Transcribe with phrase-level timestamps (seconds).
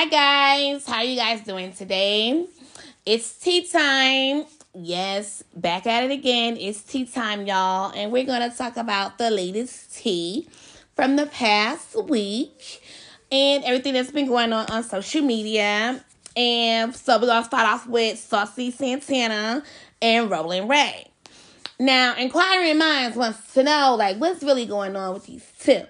[0.00, 2.46] Hi guys, how you guys doing today?
[3.04, 4.46] It's tea time.
[4.72, 6.56] Yes, back at it again.
[6.56, 10.48] It's tea time, y'all, and we're gonna talk about the latest tea
[10.96, 12.82] from the past week
[13.30, 16.02] and everything that's been going on on social media.
[16.34, 19.62] And so we're gonna start off with Saucy Santana
[20.00, 21.08] and Rolling Ray.
[21.78, 25.82] Now, inquiring minds wants to know like what's really going on with these two.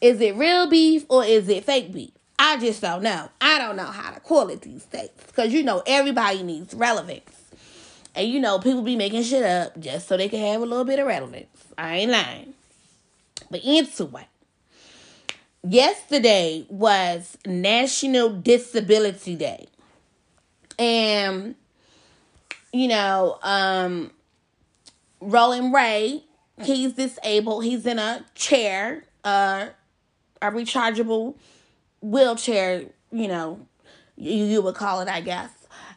[0.00, 2.13] Is it real beef or is it fake beef?
[2.38, 3.30] I just don't know.
[3.40, 5.10] I don't know how to call it these days.
[5.26, 7.30] Because you know, everybody needs relevance.
[8.14, 10.84] And you know, people be making shit up just so they can have a little
[10.84, 11.64] bit of relevance.
[11.76, 12.54] I ain't lying.
[13.50, 14.26] But anyway,
[15.62, 19.68] yesterday was National Disability Day.
[20.78, 21.54] And,
[22.72, 24.10] you know, um,
[25.20, 26.24] Rolling Ray,
[26.62, 27.64] he's disabled.
[27.64, 29.68] He's in a chair, uh,
[30.42, 31.36] a rechargeable
[32.04, 33.66] wheelchair, you know,
[34.16, 35.50] you, you would call it, I guess.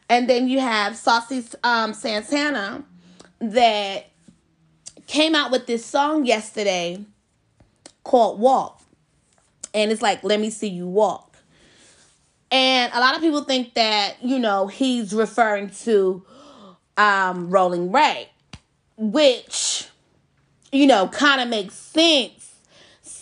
[0.09, 2.84] And then you have Saucy um, Santana
[3.40, 4.07] that
[5.05, 7.04] came out with this song yesterday
[8.04, 8.82] called Walk.
[9.73, 11.37] And it's like, let me see you walk.
[12.49, 16.26] And a lot of people think that, you know, he's referring to
[16.95, 18.29] um, Rolling Ray,
[18.95, 19.89] which,
[20.71, 22.37] you know, kind of makes sense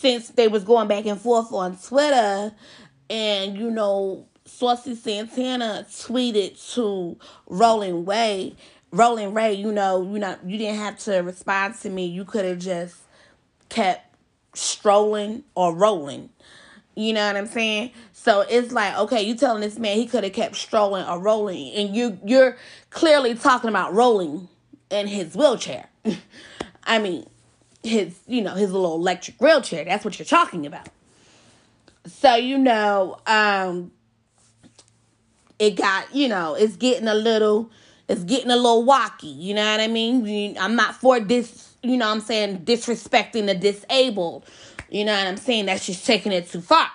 [0.05, 2.53] since they was going back and forth on Twitter
[3.09, 7.17] and you know Saucy Santana tweeted to
[7.47, 8.55] Rolling Ray,
[8.91, 12.05] Rolling Ray, you know, you know, you didn't have to respond to me.
[12.05, 12.97] You could have just
[13.69, 14.15] kept
[14.53, 16.29] strolling or rolling.
[16.95, 17.89] You know what I'm saying?
[18.13, 21.73] So it's like, okay, you telling this man he could have kept strolling or rolling,
[21.73, 22.57] and you you're
[22.91, 24.49] clearly talking about rolling
[24.91, 25.89] in his wheelchair.
[26.83, 27.25] I mean,
[27.86, 29.86] his you know his little electric wheelchair.
[29.86, 30.89] That's what you're talking about.
[32.05, 33.91] So you know, um,
[35.59, 37.72] it got you know it's getting a little
[38.08, 39.36] it's getting a little wacky.
[39.36, 40.58] You know what I mean?
[40.59, 41.75] I'm not for this.
[41.84, 44.45] You know I'm saying disrespecting the disabled.
[44.90, 45.66] You know what I'm saying?
[45.66, 46.88] That's just taking it too far,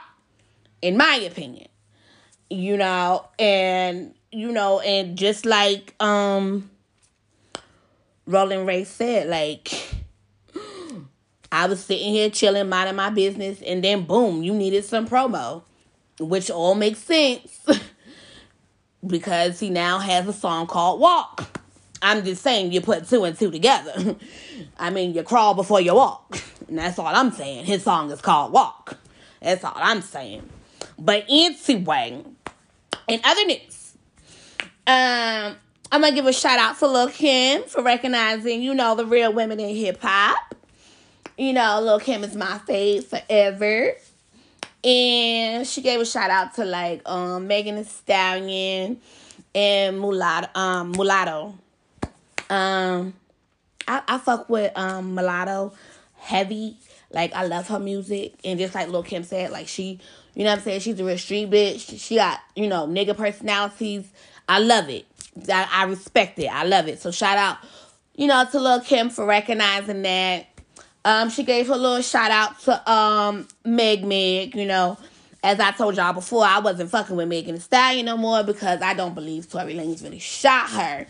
[0.81, 1.69] in my opinion.
[2.49, 6.71] You know, and you know, and just like um
[8.27, 9.73] Rolling Ray said, like
[11.53, 15.63] I was sitting here chilling, minding my business, and then boom, you needed some promo,
[16.19, 17.67] which all makes sense
[19.07, 21.59] because he now has a song called Walk.
[22.03, 24.17] I'm just saying you put two and two together.
[24.79, 26.41] I mean, you crawl before you walk.
[26.69, 27.67] And that's all I'm saying.
[27.67, 28.97] His song is called Walk.
[29.43, 30.49] That's all I'm saying.
[30.99, 32.25] But anyway,
[33.09, 33.95] in other news,
[34.87, 35.57] um,
[35.93, 39.33] I'm gonna give a shout out to Lil Kim for recognizing, you know, the real
[39.33, 40.55] women in hip hop.
[41.37, 43.95] You know, Lil Kim is my fave forever.
[44.83, 49.01] And she gave a shout out to like um Megan Thee Stallion
[49.55, 51.55] and Mulatto um Mulatto.
[52.49, 53.15] Um
[53.87, 55.73] I, I fuck with um Mulatto
[56.19, 56.77] heavy.
[57.13, 60.01] Like I love her music and just like Lil Kim said, like she
[60.35, 62.01] you know what I'm saying, she's a real street bitch.
[62.01, 64.09] She got, you know, nigga personalities.
[64.49, 65.07] I love it.
[65.49, 66.47] I, I respect it.
[66.47, 67.01] I love it.
[67.01, 67.59] So shout out,
[68.15, 70.47] you know, to Lil Kim for recognizing that.
[71.05, 74.99] Um, she gave her little shout out to um Meg Meg, you know.
[75.43, 78.83] As I told y'all before, I wasn't fucking with Megan Thee Stallion no more because
[78.83, 81.07] I don't believe Tory Lanez really shot her.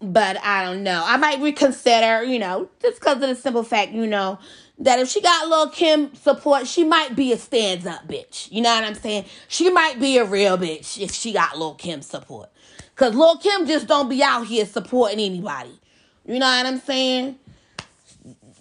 [0.00, 1.00] But I don't know.
[1.06, 4.40] I might reconsider, you know, just because of the simple fact, you know,
[4.80, 8.50] that if she got Lil Kim support, she might be a stands up bitch.
[8.50, 9.26] You know what I'm saying?
[9.46, 12.50] She might be a real bitch if she got Lil Kim support.
[12.96, 15.78] Cause Lil Kim just don't be out here supporting anybody.
[16.26, 17.38] You know what I'm saying?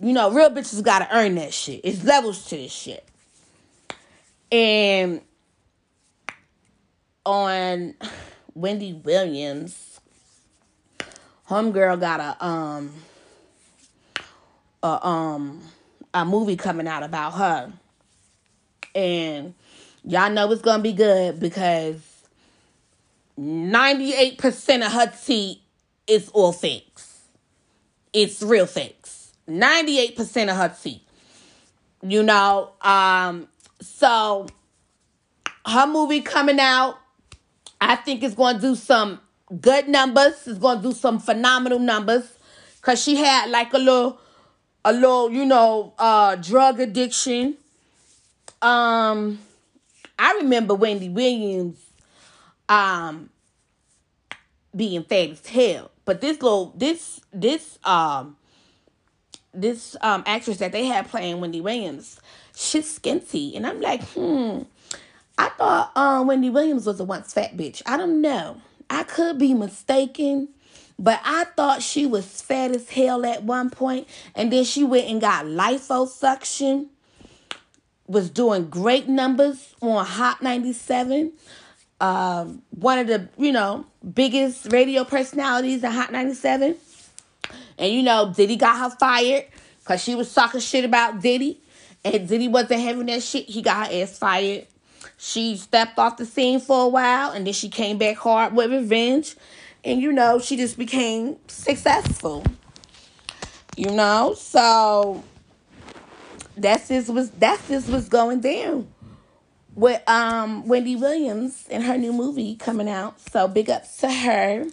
[0.01, 1.81] You know, real bitches gotta earn that shit.
[1.83, 3.07] It's levels to this shit.
[4.51, 5.21] And
[7.23, 7.93] on
[8.55, 9.99] Wendy Williams,
[11.47, 12.91] homegirl got a um
[14.81, 15.61] a um
[16.15, 17.71] a movie coming out about her.
[18.95, 19.53] And
[20.03, 22.01] y'all know it's gonna be good because
[23.39, 25.61] 98% of her tea
[26.07, 27.19] is all fakes.
[28.13, 29.20] It's real fakes.
[29.49, 31.03] 98% of her tea.
[32.03, 33.47] You know, um,
[33.81, 34.47] so
[35.65, 36.97] her movie coming out,
[37.79, 39.19] I think it's gonna do some
[39.59, 40.47] good numbers.
[40.47, 42.23] It's gonna do some phenomenal numbers.
[42.81, 44.19] Cause she had like a little
[44.83, 47.57] a little, you know, uh drug addiction.
[48.61, 49.39] Um
[50.17, 51.79] I remember Wendy Williams
[52.69, 53.29] um
[54.75, 55.91] being fat as hell.
[56.05, 58.37] But this little this this um
[59.53, 62.19] this um actress that they had playing Wendy Williams,
[62.55, 63.55] she's skinty.
[63.55, 64.63] And I'm like, hmm.
[65.37, 67.81] I thought um, Wendy Williams was a once fat bitch.
[67.85, 68.61] I don't know.
[68.89, 70.49] I could be mistaken,
[70.99, 75.09] but I thought she was fat as hell at one point, and then she went
[75.09, 76.87] and got liposuction.
[78.07, 81.31] Was doing great numbers on Hot 97.
[82.01, 86.75] Um, one of the you know biggest radio personalities at Hot 97.
[87.77, 89.45] And you know, Diddy got her fired
[89.79, 91.61] because she was talking shit about Diddy.
[92.03, 93.45] And Diddy wasn't having that shit.
[93.45, 94.67] He got her ass fired.
[95.17, 98.71] She stepped off the scene for a while and then she came back hard with
[98.71, 99.35] revenge.
[99.83, 102.43] And you know, she just became successful.
[103.77, 105.23] You know, so
[106.57, 108.87] that's just was that's just what's going down
[109.75, 113.19] with um Wendy Williams and her new movie coming out.
[113.31, 114.65] So big ups to her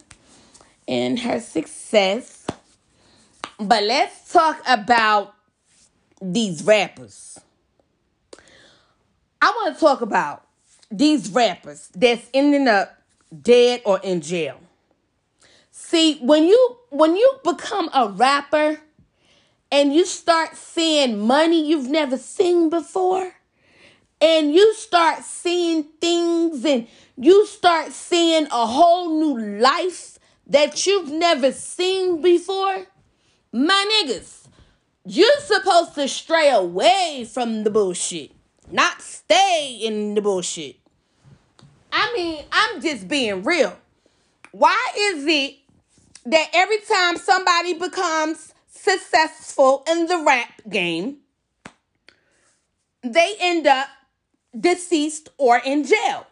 [0.87, 2.38] and her success.
[3.59, 5.35] But let's talk about
[6.21, 7.37] these rappers.
[9.41, 10.45] I want to talk about
[10.89, 13.01] these rappers that's ending up
[13.41, 14.59] dead or in jail.
[15.71, 18.79] See, when you when you become a rapper
[19.71, 23.33] and you start seeing money you've never seen before,
[24.21, 30.17] and you start seeing things and you start seeing a whole new life
[30.47, 32.85] that you've never seen before,
[33.51, 34.47] my niggas,
[35.05, 38.31] you're supposed to stray away from the bullshit,
[38.71, 40.77] not stay in the bullshit.
[41.91, 43.75] I mean, I'm just being real.
[44.51, 45.57] Why is it
[46.25, 51.17] that every time somebody becomes successful in the rap game,
[53.01, 53.87] they end up
[54.57, 56.27] deceased or in jail?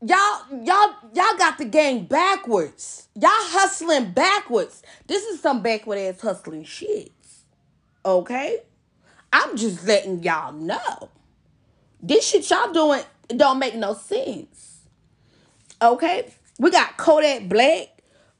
[0.00, 3.08] Y'all y'all y'all got the game backwards.
[3.14, 4.82] Y'all hustling backwards.
[5.06, 7.12] This is some backward ass hustling shit
[8.04, 8.60] okay?
[9.32, 11.10] I'm just letting y'all know.
[12.00, 14.80] This shit y'all doing don't make no sense
[15.82, 16.32] okay?
[16.58, 17.88] We got kodak black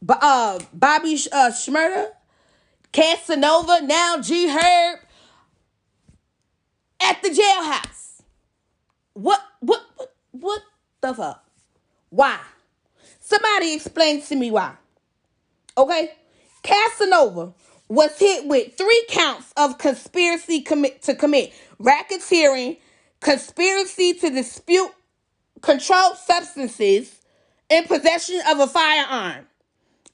[0.08, 2.08] uh bobby uh shmurda
[2.92, 5.00] casanova now g herb
[7.02, 8.22] at the jailhouse.
[9.12, 10.62] What what what what
[11.00, 11.47] the fuck
[12.10, 12.38] why?
[13.20, 14.74] Somebody explain to me why.
[15.76, 16.12] Okay?
[16.62, 17.52] Casanova
[17.88, 22.78] was hit with three counts of conspiracy commit to commit racketeering,
[23.20, 24.92] conspiracy to dispute
[25.60, 27.20] controlled substances,
[27.70, 29.46] and possession of a firearm.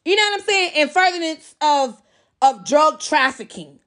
[0.05, 0.73] You know what I'm saying?
[0.75, 2.03] In furtherance of
[2.43, 3.79] of drug trafficking.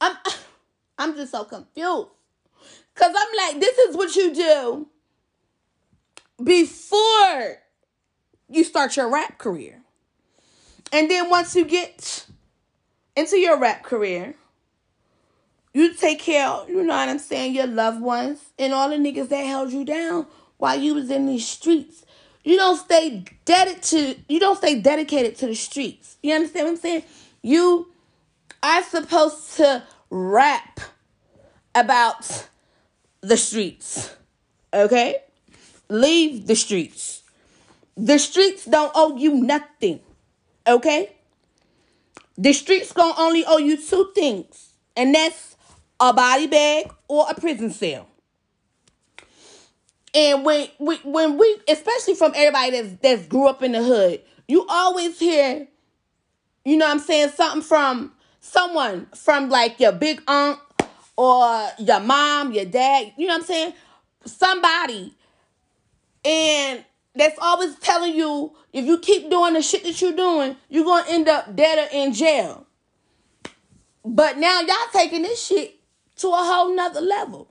[0.00, 0.16] I'm
[0.98, 2.08] I'm just so confused.
[2.94, 4.88] Cause I'm like, this is what you do
[6.42, 7.56] before
[8.48, 9.82] you start your rap career.
[10.92, 12.26] And then once you get
[13.16, 14.34] into your rap career,
[15.72, 19.28] you take care, you know what I'm saying, your loved ones and all the niggas
[19.28, 22.04] that held you down while you was in these streets.
[22.44, 26.16] You don't stay dedicated to you don't stay dedicated to the streets.
[26.22, 27.02] You understand what I'm saying?
[27.42, 27.88] You
[28.62, 30.80] are supposed to rap
[31.74, 32.48] about
[33.20, 34.14] the streets.
[34.72, 35.16] Okay?
[35.88, 37.22] Leave the streets.
[37.96, 40.00] The streets don't owe you nothing.
[40.66, 41.12] Okay?
[42.36, 45.56] The streets gonna only owe you two things, and that's
[45.98, 48.06] a body bag or a prison cell.
[50.14, 54.20] And when we when we especially from everybody that's that's grew up in the hood,
[54.48, 55.66] you always hear,
[56.64, 60.58] you know I'm saying, something from someone from like your big aunt
[61.16, 63.72] or your mom, your dad, you know what I'm saying?
[64.26, 65.14] Somebody
[66.26, 70.84] and that's always telling you if you keep doing the shit that you're doing, you're
[70.84, 72.66] gonna end up dead or in jail.
[74.04, 75.78] But now y'all taking this shit
[76.16, 77.48] to a whole nother level.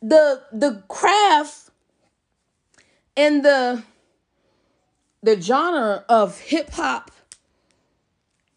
[0.00, 1.70] The the craft
[3.16, 3.82] and the
[5.22, 7.10] the genre of hip hop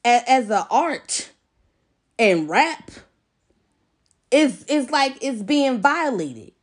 [0.05, 1.31] as, as an art
[2.17, 2.91] and rap
[4.31, 6.53] is is like it's being violated.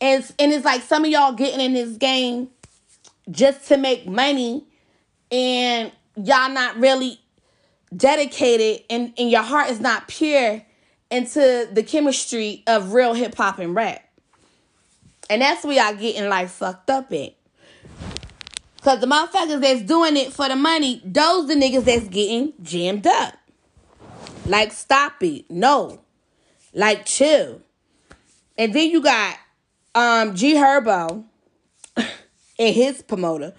[0.00, 2.48] And, and it's like some of y'all getting in this game
[3.30, 4.64] just to make money
[5.30, 7.20] and y'all not really
[7.94, 10.62] dedicated and, and your heart is not pure
[11.10, 14.02] into the chemistry of real hip hop and rap.
[15.28, 17.34] And that's where y'all getting like fucked up at.
[18.82, 23.06] Cause the motherfuckers that's doing it for the money, those the niggas that's getting jammed
[23.06, 23.34] up.
[24.46, 25.50] Like stop it.
[25.50, 26.00] No.
[26.72, 27.60] Like chill.
[28.56, 29.36] And then you got
[29.94, 31.24] um, G Herbo
[32.58, 33.54] and his promoter.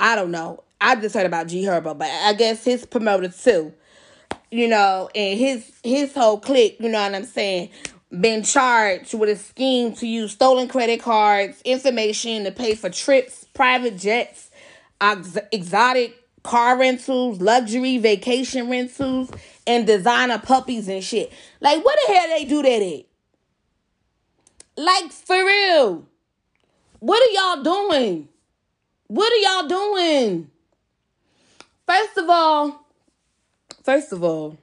[0.00, 0.64] I don't know.
[0.80, 3.72] I just heard about G Herbo, but I guess his promoter too.
[4.50, 7.70] you know, and his his whole clique, you know what I'm saying,
[8.20, 13.46] been charged with a scheme to use stolen credit cards, information to pay for trips,
[13.54, 14.50] private jets,
[15.00, 19.30] ex- exotic car rentals, luxury vacation rentals,
[19.66, 21.32] and designer puppies and shit.
[21.60, 23.04] Like, what the hell they do that at?
[24.76, 26.06] Like, for real.
[26.98, 28.28] What are y'all doing?
[29.08, 30.50] What are y'all doing?
[31.86, 32.86] First of all,
[33.82, 34.56] first of all,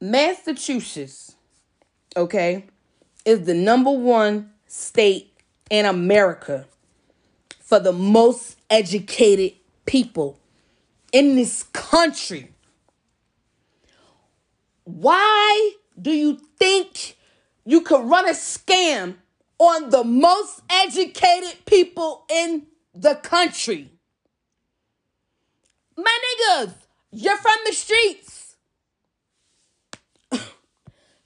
[0.00, 1.34] Massachusetts,
[2.16, 2.66] okay,
[3.24, 5.32] is the number one state
[5.70, 6.66] in America
[7.60, 9.52] for the most educated
[9.86, 10.38] people
[11.12, 12.52] in this country.
[14.84, 17.17] Why do you think
[17.68, 19.16] you could run a scam
[19.58, 22.62] on the most educated people in
[22.94, 23.90] the country?
[25.94, 26.72] My niggas,
[27.12, 28.56] you're from the streets.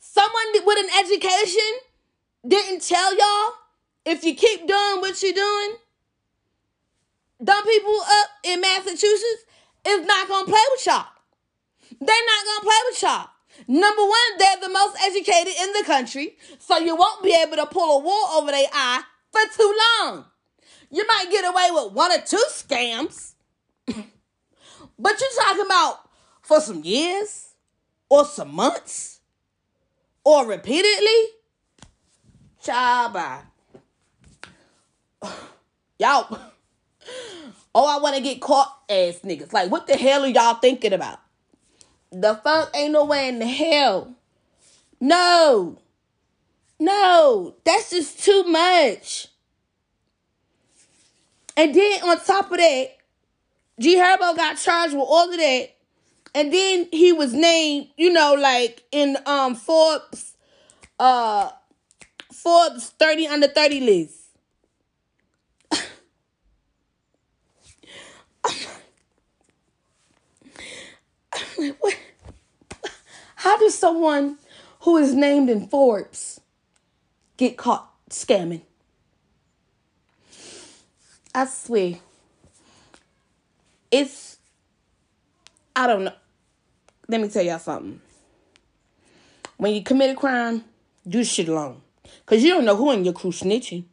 [0.00, 1.72] Someone with an education
[2.48, 3.52] didn't tell y'all
[4.04, 5.76] if you keep doing what you're doing,
[7.44, 9.44] dumb people up in Massachusetts
[9.86, 11.06] is not gonna play with y'all.
[12.00, 13.28] They're not gonna play with y'all.
[13.68, 17.66] Number one, they're the most educated in the country, so you won't be able to
[17.66, 20.24] pull a wool over their eye for too long.
[20.90, 23.34] You might get away with one or two scams,
[23.86, 26.00] but you're talking about
[26.42, 27.54] for some years
[28.08, 29.20] or some months
[30.24, 31.08] or repeatedly.
[32.66, 33.42] Bye.
[35.98, 36.38] Y'all.
[37.74, 39.54] Oh, I want to get caught ass niggas.
[39.54, 41.20] Like, what the hell are y'all thinking about?
[42.12, 44.14] The fuck ain't no way in the hell.
[45.00, 45.78] No.
[46.78, 47.54] No.
[47.64, 49.28] That's just too much.
[51.56, 52.90] And then on top of that,
[53.80, 55.70] G Herbo got charged with all of that.
[56.34, 60.34] And then he was named, you know, like in um Forbes
[60.98, 61.50] uh
[62.32, 64.21] Forbes 30 under 30 list.
[71.80, 71.98] What?
[73.36, 74.38] How does someone
[74.80, 76.40] who is named in Forbes
[77.36, 78.62] get caught scamming?
[81.34, 81.94] I swear.
[83.90, 84.38] It's,
[85.74, 86.14] I don't know.
[87.08, 88.00] Let me tell y'all something.
[89.56, 90.64] When you commit a crime,
[91.06, 91.82] do shit alone.
[92.26, 93.84] Cause you don't know who in your crew snitching.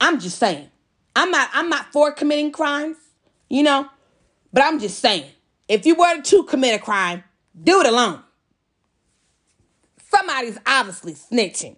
[0.00, 0.68] I'm just saying.
[1.14, 2.96] I'm not I'm not for committing crimes,
[3.48, 3.88] you know,
[4.52, 5.30] but I'm just saying.
[5.70, 7.22] If you were to commit a crime,
[7.62, 8.24] do it alone.
[10.08, 11.76] Somebody's obviously snitching.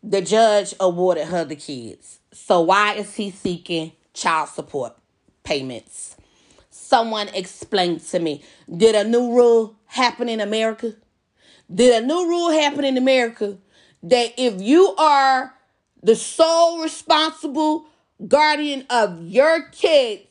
[0.02, 2.17] the judge awarded her the kids.
[2.32, 4.96] So why is he seeking child support
[5.44, 6.16] payments?
[6.70, 8.42] Someone explained to me.
[8.74, 10.94] Did a new rule happen in America?
[11.72, 13.58] Did a new rule happen in America
[14.02, 15.54] that if you are
[16.02, 17.86] the sole responsible
[18.26, 20.24] guardian of your kids,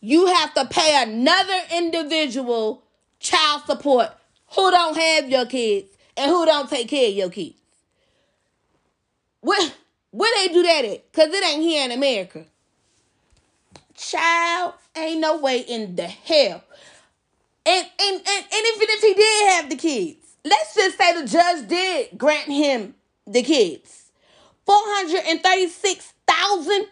[0.00, 2.82] you have to pay another individual
[3.20, 4.10] child support
[4.54, 7.56] who don't have your kids and who don't take care of your kids?
[9.40, 9.70] Where
[10.16, 11.12] where they do that at?
[11.12, 12.44] Cause it ain't here in America.
[13.94, 16.64] Child, ain't no way in the hell.
[17.66, 21.28] And and and, and even if he did have the kids, let's just say the
[21.28, 22.94] judge did grant him
[23.26, 24.10] the kids.
[24.64, 26.86] Four hundred and thirty-six thousand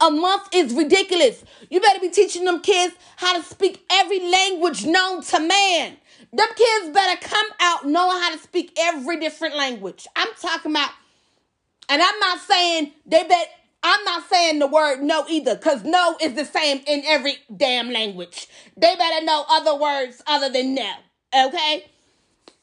[0.00, 1.44] a month is ridiculous.
[1.68, 5.96] You better be teaching them kids how to speak every language known to man.
[6.32, 10.08] Them kids better come out knowing how to speak every different language.
[10.16, 10.90] I'm talking about
[11.90, 13.48] and I'm not saying they bet
[13.82, 17.90] I'm not saying the word no either, because no is the same in every damn
[17.90, 18.48] language.
[18.76, 20.92] They better know other words other than no.
[21.46, 21.86] Okay?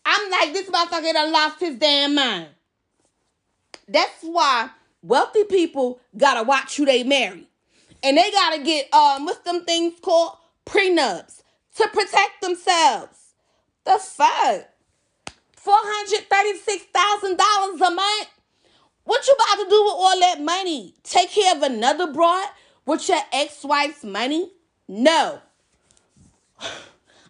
[0.05, 2.50] I'm like, this motherfucker done lost his damn mind.
[3.88, 4.69] That's why
[5.03, 7.48] wealthy people gotta watch who they marry.
[8.03, 10.34] and they gotta get um what's them things called
[10.65, 11.41] prenups
[11.75, 13.19] to protect themselves.
[13.86, 14.69] The fuck?
[15.55, 18.29] Four hundred thirty-six thousand dollars a month.
[19.08, 20.94] What you about to do with all that money?
[21.02, 22.46] Take care of another broad
[22.86, 24.52] with your ex-wife's money?
[24.86, 25.40] No.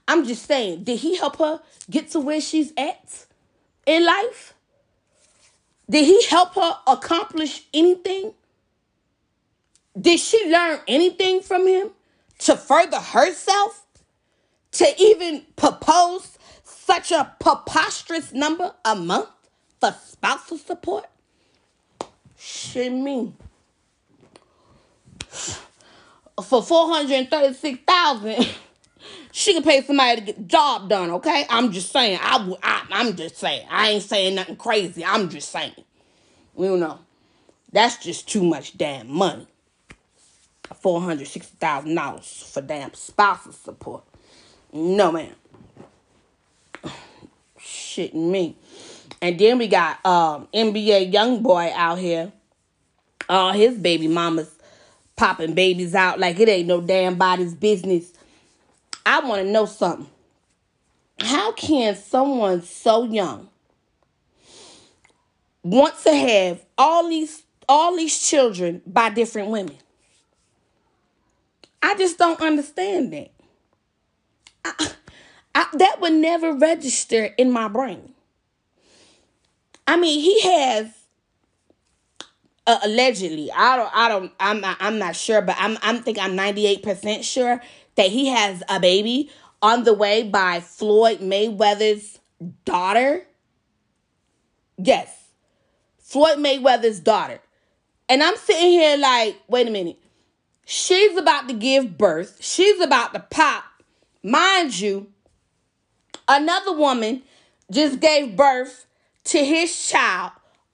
[0.08, 3.28] I'm just saying, did he help her get to where she's at
[3.86, 4.56] in life?
[5.88, 8.34] Did he help her accomplish anything?
[10.02, 11.92] Did she learn anything from him
[12.40, 13.86] to further herself?
[14.72, 19.30] To even propose such a preposterous number a month
[19.80, 21.06] for spousal support?
[22.38, 23.34] Shit me.
[26.44, 28.46] For 436000
[29.38, 31.46] she can pay somebody to get the job done, okay?
[31.48, 32.18] I'm just saying.
[32.20, 33.68] I, I, I'm just saying.
[33.70, 35.06] I ain't saying nothing crazy.
[35.06, 35.76] I'm just saying.
[36.58, 36.98] You know,
[37.72, 39.48] that's just too much damn money.
[40.84, 44.04] $460,000 for damn spousal support.
[44.74, 45.36] No, man.
[47.60, 48.56] Shitting me.
[49.22, 52.32] And then we got um, NBA young boy out here.
[53.30, 54.58] All his baby mamas
[55.18, 58.14] popping babies out like it ain't no damn body's business.
[59.06, 60.08] I want to know something.
[61.20, 63.50] How can someone so young
[65.64, 69.78] want to have all these all these children by different women?
[71.82, 73.32] I just don't understand that.
[74.64, 74.92] I,
[75.56, 78.14] I, that would never register in my brain.
[79.88, 80.92] I mean, he has
[82.68, 83.50] uh, allegedly.
[83.52, 83.92] I don't.
[83.96, 84.32] I don't.
[84.40, 84.78] I'm not.
[84.80, 85.78] I'm not sure, but I'm.
[85.82, 87.62] I'm think I'm 98 percent sure
[87.96, 92.20] that he has a baby on the way by Floyd Mayweather's
[92.66, 93.26] daughter.
[94.78, 95.30] Yes,
[95.98, 97.40] Floyd Mayweather's daughter.
[98.10, 99.98] And I'm sitting here like, wait a minute.
[100.66, 102.38] She's about to give birth.
[102.42, 103.64] She's about to pop.
[104.24, 105.08] Mind you,
[106.28, 107.24] another woman
[107.72, 108.87] just gave birth
[109.28, 110.32] to his child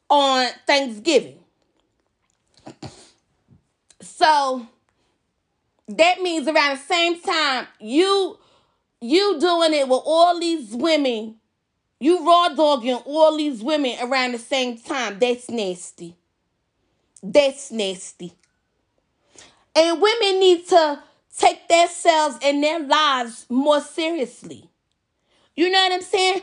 [0.10, 1.40] on Thanksgiving.
[4.02, 4.68] So
[5.88, 8.38] that means around the same time you
[9.02, 11.36] you doing it with all these women,
[12.00, 15.20] you raw dogging all these women around the same time.
[15.20, 16.16] That's nasty.
[17.22, 18.34] That's nasty.
[19.76, 21.04] And women need to
[21.38, 24.70] take themselves and their lives more seriously.
[25.56, 26.42] You know what I'm saying?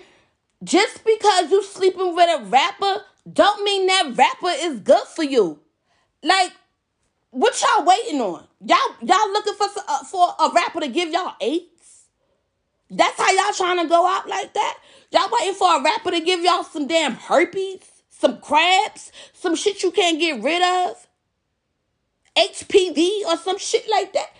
[0.62, 5.60] Just because you sleeping with a rapper don't mean that rapper is good for you.
[6.22, 6.52] Like,
[7.30, 8.46] what y'all waiting on?
[8.64, 12.06] Y'all y'all looking for uh, for a rapper to give y'all AIDS?
[12.90, 14.78] That's how y'all trying to go out like that?
[15.12, 19.82] Y'all waiting for a rapper to give y'all some damn herpes, some crabs, some shit
[19.82, 21.06] you can't get rid of?
[22.36, 24.30] HPV or some shit like that.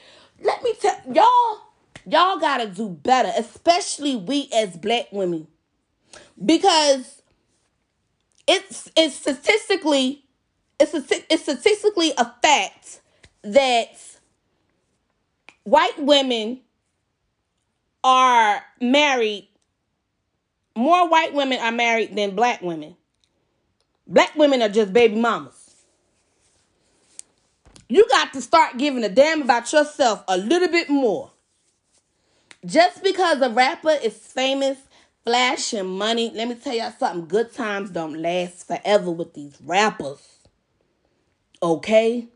[0.43, 1.61] Let me tell y'all,
[2.07, 5.47] y'all gotta do better, especially we as black women.
[6.45, 7.23] Because
[8.47, 10.25] it's it's statistically
[10.79, 13.01] it's a, it's statistically a fact
[13.43, 13.91] that
[15.65, 16.61] white women
[18.03, 19.47] are married
[20.81, 22.97] more white women are married than black women.
[24.07, 25.75] Black women are just baby mamas.
[27.89, 31.33] You got to start giving a damn about yourself a little bit more.
[32.65, 34.79] Just because a rapper is famous,
[35.25, 37.27] flashing money, let me tell y'all something.
[37.27, 40.39] Good times don't last forever with these rappers.
[41.63, 42.29] Okay?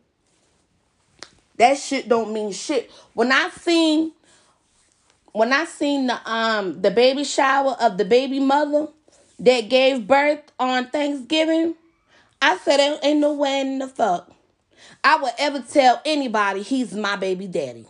[1.57, 2.90] That shit don't mean shit.
[3.14, 4.12] When I seen
[5.33, 8.88] when I seen the um the baby shower of the baby mother
[9.38, 11.75] that gave birth on Thanksgiving,
[12.42, 14.31] I said ain't no way in the fuck
[15.03, 17.87] I would ever tell anybody he's my baby daddy.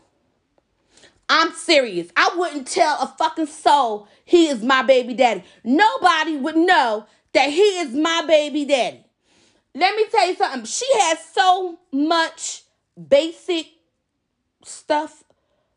[1.28, 2.08] I'm serious.
[2.16, 5.44] I wouldn't tell a fucking soul he is my baby daddy.
[5.62, 9.04] Nobody would know that he is my baby daddy.
[9.74, 10.64] Let me tell you something.
[10.64, 12.62] She has so much
[13.08, 13.66] basic
[14.64, 15.24] stuff,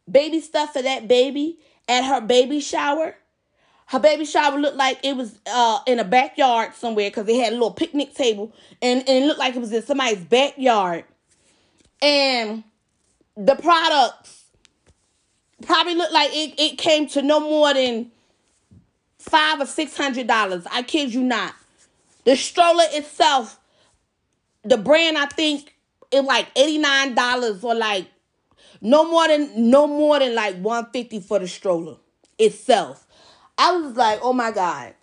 [0.09, 3.15] baby stuff for that baby at her baby shower.
[3.87, 7.53] Her baby shower looked like it was uh, in a backyard somewhere because they had
[7.53, 11.05] a little picnic table and, and it looked like it was in somebody's backyard
[12.01, 12.65] and
[13.37, 14.43] the products
[15.65, 18.11] probably looked like it, it came to no more than
[19.19, 20.65] five or six hundred dollars.
[20.71, 21.53] I kid you not.
[22.25, 23.59] The stroller itself,
[24.63, 25.75] the brand I think
[26.11, 28.07] it like eighty nine dollars or like
[28.81, 31.97] no more than no more than like one fifty for the stroller
[32.37, 33.07] itself.
[33.57, 34.93] I was like, oh my god,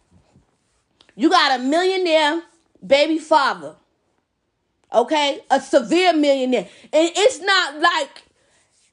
[1.16, 2.42] you got a millionaire
[2.86, 3.76] baby father
[4.94, 5.40] Okay?
[5.50, 6.68] A severe millionaire.
[6.92, 8.22] And it's not like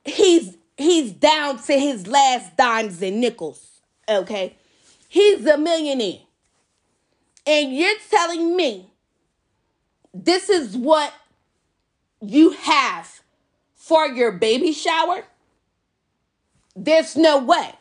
[0.04, 3.82] he's he's down to his last dimes and nickels.
[4.08, 4.56] Okay?
[5.08, 6.20] He's a millionaire.
[7.46, 8.92] And you're telling me
[10.14, 11.14] this is what
[12.22, 13.22] you have
[13.76, 15.24] for your baby shower?
[16.76, 17.74] There's no way.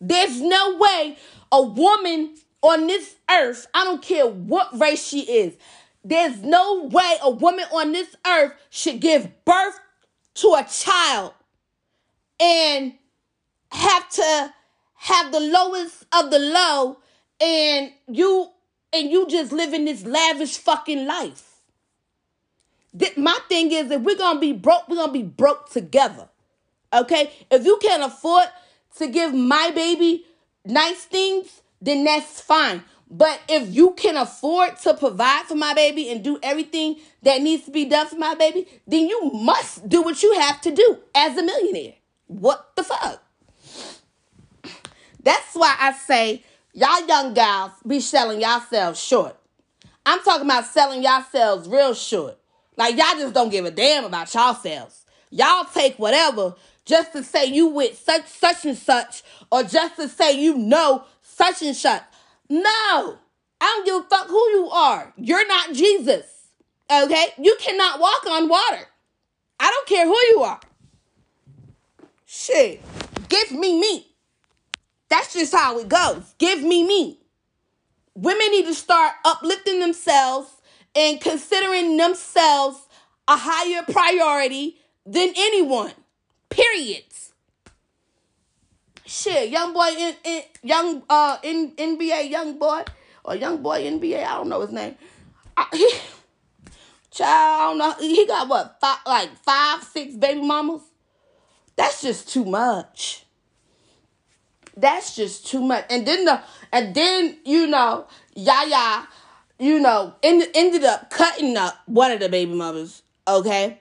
[0.00, 1.16] There's no way
[1.52, 5.56] a woman on this earth, I don't care what race she is,
[6.04, 9.78] there's no way a woman on this earth should give birth
[10.34, 11.32] to a child
[12.40, 12.94] and
[13.70, 14.54] have to
[14.94, 16.98] have the lowest of the low
[17.40, 18.48] and you
[18.92, 21.46] and you just living this lavish fucking life.
[23.16, 26.28] My thing is if we're gonna be broke, we're gonna be broke together.
[26.92, 27.30] Okay?
[27.50, 28.44] If you can't afford
[28.96, 30.26] to give my baby
[30.64, 32.82] nice things, then that's fine.
[33.08, 37.64] But if you can afford to provide for my baby and do everything that needs
[37.64, 40.98] to be done for my baby, then you must do what you have to do
[41.14, 41.94] as a millionaire.
[42.30, 43.20] What the fuck?
[45.20, 49.36] That's why I say y'all young gals be selling yourselves short.
[50.06, 52.38] I'm talking about selling yourselves real short.
[52.76, 55.04] Like y'all just don't give a damn about yourselves.
[55.30, 60.08] Y'all take whatever just to say you with such such and such, or just to
[60.08, 62.02] say you know such and such.
[62.48, 63.18] No, I
[63.60, 65.12] don't give a fuck who you are.
[65.16, 66.26] You're not Jesus.
[66.88, 67.26] Okay?
[67.38, 68.86] You cannot walk on water.
[69.58, 70.60] I don't care who you are.
[72.32, 72.80] Shit.
[73.28, 74.06] Give me meat.
[75.08, 76.32] That's just how it goes.
[76.38, 77.18] Give me meat.
[78.14, 80.48] Women need to start uplifting themselves
[80.94, 82.86] and considering themselves
[83.26, 85.90] a higher priority than anyone.
[86.50, 87.02] Period.
[89.04, 92.84] Shit, young boy in, in young uh in NBA young boy
[93.24, 94.94] or young boy NBA, I don't know his name.
[95.56, 95.90] I, he,
[97.10, 98.06] child, I don't know.
[98.06, 100.89] He got what five, like five, six baby mamas.
[101.80, 103.24] That's just too much.
[104.76, 105.86] That's just too much.
[105.88, 109.08] And then the and then you know Yaya,
[109.58, 113.00] you know, end, ended up cutting up one of the baby mothers.
[113.26, 113.78] Okay,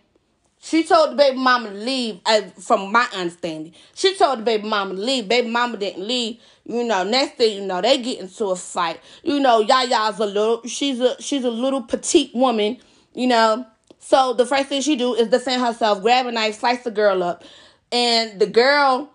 [0.61, 3.73] she told the baby mama to leave, uh, from my understanding.
[3.95, 5.27] She told the baby mama to leave.
[5.27, 6.39] Baby mama didn't leave.
[6.65, 9.01] You know, next thing you know, they get into a fight.
[9.23, 12.77] You know, Yaya's a little, she's a, she's a little petite woman,
[13.13, 13.65] you know.
[13.99, 17.21] So the first thing she do is defend herself, grab a knife, slice the girl
[17.23, 17.43] up.
[17.91, 19.11] And the girl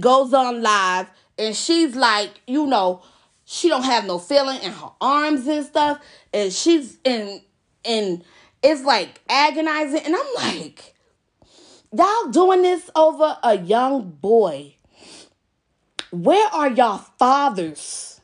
[0.00, 1.08] goes on live
[1.38, 3.02] and she's like, you know,
[3.44, 6.00] she don't have no feeling in her arms and stuff.
[6.32, 7.42] And she's in,
[7.84, 8.24] in,
[8.62, 10.00] it's like agonizing.
[10.04, 10.94] And I'm like,
[11.92, 14.76] y'all doing this over a young boy.
[16.10, 18.20] Where are y'all fathers?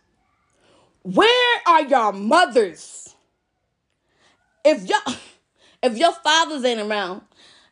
[1.03, 3.15] Where are y'all mothers?
[4.65, 5.15] If y'all
[5.83, 7.23] if your fathers ain't around,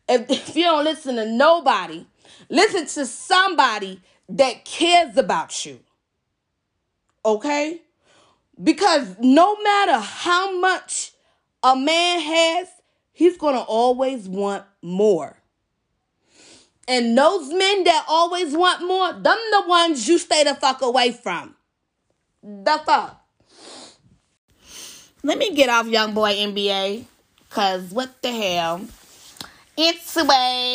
[0.08, 2.06] if, if you don't listen to nobody,
[2.48, 5.80] listen to somebody that cares about you.
[7.24, 7.82] Okay?
[8.62, 11.12] Because no matter how much
[11.62, 12.68] a man has,
[13.12, 15.36] he's going to always want more.
[16.86, 21.12] And those men that always want more, them the ones you stay the fuck away
[21.12, 21.54] from.
[22.42, 23.22] The fuck.
[25.22, 27.04] Let me get off young boy NBA.
[27.50, 28.80] Cause what the hell?
[29.76, 30.74] It's way.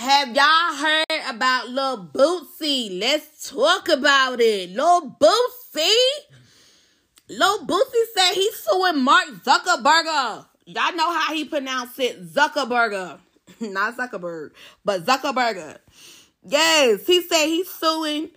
[0.00, 2.98] Have y'all heard about Lil Boosie?
[2.98, 4.70] Let's talk about it.
[4.70, 6.10] Lil Boosie?
[7.28, 10.46] Lil Boosie said he's suing Mark Zuckerberg.
[10.64, 13.18] Y'all know how he pronounced it, Zuckerberg,
[13.60, 14.52] not Zuckerberg,
[14.86, 15.76] but Zuckerberg.
[16.46, 18.30] Yes, he said he's suing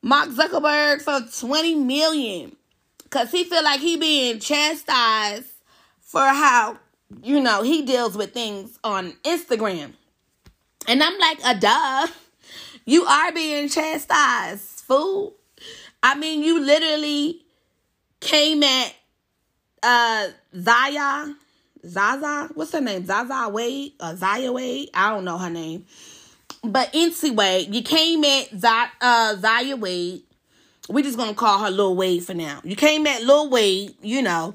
[0.00, 2.56] Mark Zuckerberg for twenty million
[3.02, 5.52] because he feel like he being chastised
[6.00, 6.78] for how
[7.22, 9.92] you know he deals with things on Instagram,
[10.88, 12.06] and I'm like, a duh,
[12.84, 15.34] you are being chastised, fool.
[16.02, 17.42] I mean, you literally
[18.20, 18.94] came at
[19.82, 21.34] uh Zaya,
[21.86, 23.04] Zaza, what's her name?
[23.04, 24.90] Zaza Wade or Zaya Wade?
[24.94, 25.86] I don't know her name.
[26.62, 30.22] But anyway, you came at Z- uh, Zaya Wade.
[30.88, 32.60] We're just gonna call her Lil Wade for now.
[32.64, 34.54] You came at Lil Wade, you know,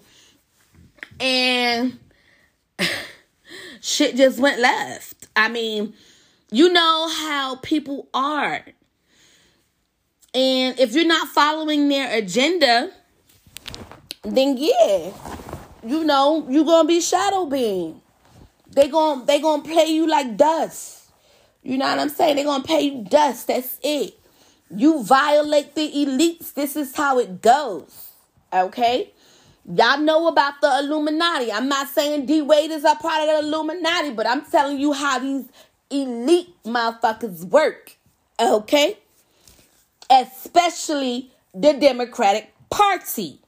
[1.20, 1.98] and
[3.82, 5.28] shit just went left.
[5.36, 5.94] I mean,
[6.56, 8.64] you know how people are.
[10.34, 12.92] And if you're not following their agenda,
[14.24, 15.12] then yeah,
[15.86, 18.02] you know, you're gonna be shadow being.
[18.72, 21.12] They gonna they gonna play you like dust.
[21.62, 22.38] You know what I'm saying?
[22.38, 23.48] They gonna pay you dust.
[23.48, 24.18] That's it.
[24.74, 26.54] You violate the elites.
[26.54, 28.12] This is how it goes.
[28.54, 29.12] Okay?
[29.74, 31.52] Y'all know about the Illuminati.
[31.52, 34.94] I'm not saying D Wade is a part of the Illuminati, but I'm telling you
[34.94, 35.46] how these
[35.90, 37.98] elite motherfuckers work.
[38.40, 38.98] Okay?
[40.10, 43.40] Especially the Democratic Party.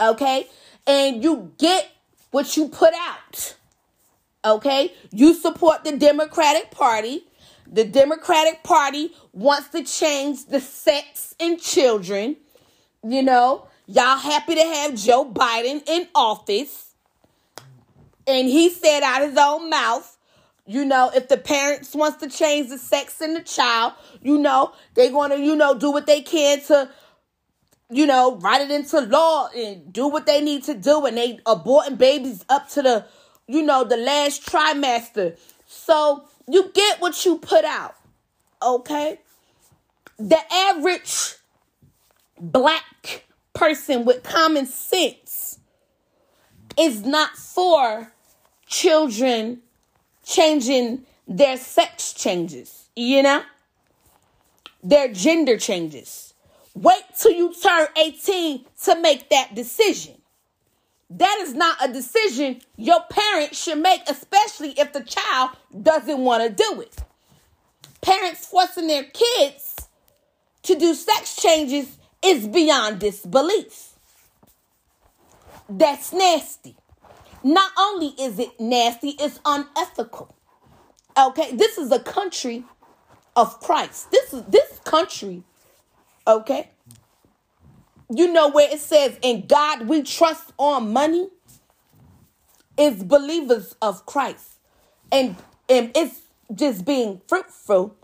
[0.00, 0.48] Okay?
[0.86, 1.90] And you get
[2.30, 3.56] what you put out.
[4.44, 4.94] Okay?
[5.10, 7.24] You support the Democratic Party.
[7.70, 12.36] The Democratic Party wants to change the sex in children.
[13.02, 16.90] You know, Y'all happy to have Joe Biden in office.
[18.26, 20.15] And he said out his own mouth,
[20.66, 24.72] you know, if the parents wants to change the sex in the child, you know,
[24.94, 26.90] they're going to, you know, do what they can to,
[27.88, 31.06] you know, write it into law and do what they need to do.
[31.06, 33.06] And they aborting babies up to the,
[33.46, 35.38] you know, the last trimester.
[35.66, 37.94] So you get what you put out.
[38.60, 39.20] Okay?
[40.18, 41.36] The average
[42.40, 43.24] black
[43.54, 45.60] person with common sense
[46.76, 48.12] is not for
[48.66, 49.62] children
[50.26, 53.42] changing their sex changes, you know?
[54.82, 56.34] Their gender changes.
[56.74, 60.14] Wait till you turn 18 to make that decision.
[61.08, 65.50] That is not a decision your parents should make, especially if the child
[65.82, 66.96] doesn't want to do it.
[68.02, 69.76] Parents forcing their kids
[70.64, 73.92] to do sex changes is beyond disbelief.
[75.68, 76.76] That's nasty.
[77.46, 80.34] Not only is it nasty, it's unethical.
[81.16, 82.64] Okay, this is a country
[83.36, 84.10] of Christ.
[84.10, 85.44] This is this country,
[86.26, 86.70] okay?
[88.12, 91.28] You know where it says, in God we trust on money,
[92.76, 94.58] is believers of Christ.
[95.12, 95.36] And,
[95.68, 97.96] and it's just being fruitful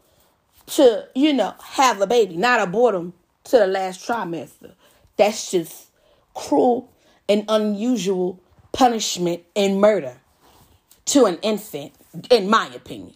[0.66, 4.74] to, you know, have a baby, not a boredom to the last trimester.
[5.16, 5.88] That's just
[6.32, 6.92] cruel
[7.28, 8.40] and unusual
[8.72, 10.16] punishment and murder
[11.06, 11.92] to an infant,
[12.30, 13.14] in my opinion.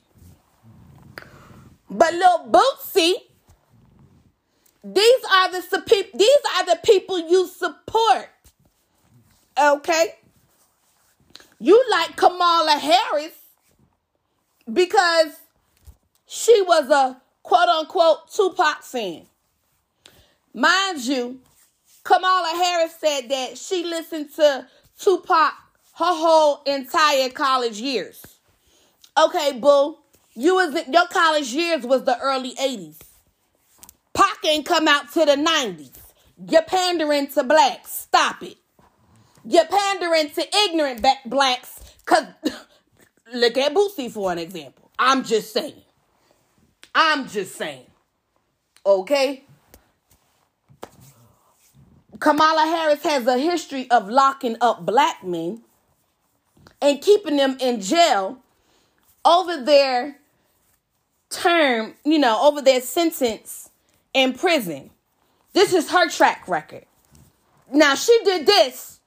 [1.89, 3.15] But little Boosie,
[4.85, 8.29] these are the these are the people you support.
[9.59, 10.15] Okay?
[11.59, 13.33] You like Kamala Harris
[14.71, 15.33] because
[16.27, 19.27] she was a quote unquote Tupac fan.
[20.53, 21.41] Mind you,
[22.03, 24.67] Kamala Harris said that she listened to
[24.99, 25.53] Tupac
[25.97, 28.23] her whole entire college years.
[29.19, 29.97] Okay, boo.
[30.35, 32.99] You was your college years was the early 80s.
[34.13, 35.97] Pac ain't come out to the 90s.
[36.49, 37.91] You're pandering to blacks.
[37.93, 38.59] Stop it.
[39.45, 41.81] You're pandering to ignorant blacks.
[42.05, 42.25] Cause
[43.33, 44.91] look at Boosie for an example.
[44.99, 45.83] I'm just saying.
[46.95, 47.87] I'm just saying.
[48.85, 49.45] Okay?
[52.19, 55.63] Kamala Harris has a history of locking up black men
[56.81, 58.39] and keeping them in jail
[59.25, 60.17] over their
[61.31, 63.71] term, you know, over their sentence
[64.15, 64.91] in prison.
[65.53, 66.85] This is her track record.
[67.73, 69.01] Now, she did this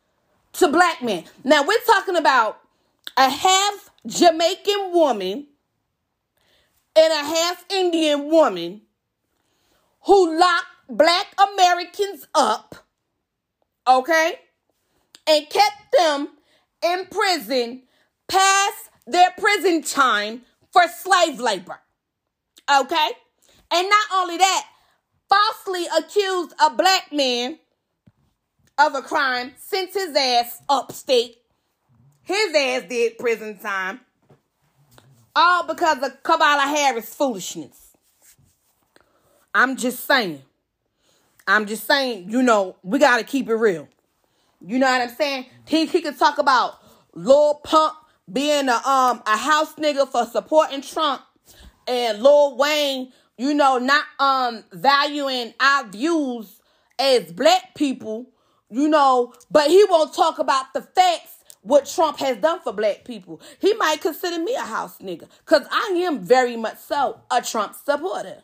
[0.53, 1.23] to black men.
[1.43, 2.59] Now, we're talking about
[3.15, 5.47] a half Jamaican woman
[6.95, 8.81] and a half Indian woman
[10.01, 12.75] who locked black Americans up
[13.89, 14.35] okay,
[15.27, 16.29] and kept them
[16.83, 17.83] in prison
[18.27, 21.79] past their prison time for slave labor,
[22.69, 23.09] okay?
[23.71, 24.67] And not only that,
[25.27, 27.59] falsely accused a black man
[28.77, 31.37] of a crime, sent his ass upstate.
[32.23, 34.01] His ass did prison time.
[35.35, 37.95] All because of Kamala Harris foolishness.
[39.53, 40.43] I'm just saying.
[41.49, 43.87] I'm just saying, you know, we got to keep it real.
[44.63, 45.47] You know what I'm saying?
[45.65, 46.75] He, he could talk about
[47.15, 47.95] Lil Pump
[48.31, 51.23] being a um a house nigga for supporting Trump
[51.87, 56.61] and Lil Wayne, you know, not um valuing our views
[56.99, 58.29] as black people,
[58.69, 63.05] you know, but he won't talk about the facts what Trump has done for black
[63.05, 63.41] people.
[63.59, 67.73] He might consider me a house nigga cuz I am very much so a Trump
[67.73, 68.43] supporter.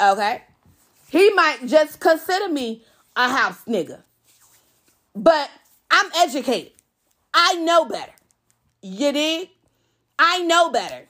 [0.00, 0.44] Okay?
[1.10, 2.84] He might just consider me
[3.16, 4.02] a house nigga.
[5.14, 5.50] But
[5.90, 6.72] I'm educated.
[7.32, 8.12] I know better.
[8.82, 9.48] You dig?
[10.18, 11.06] I know better.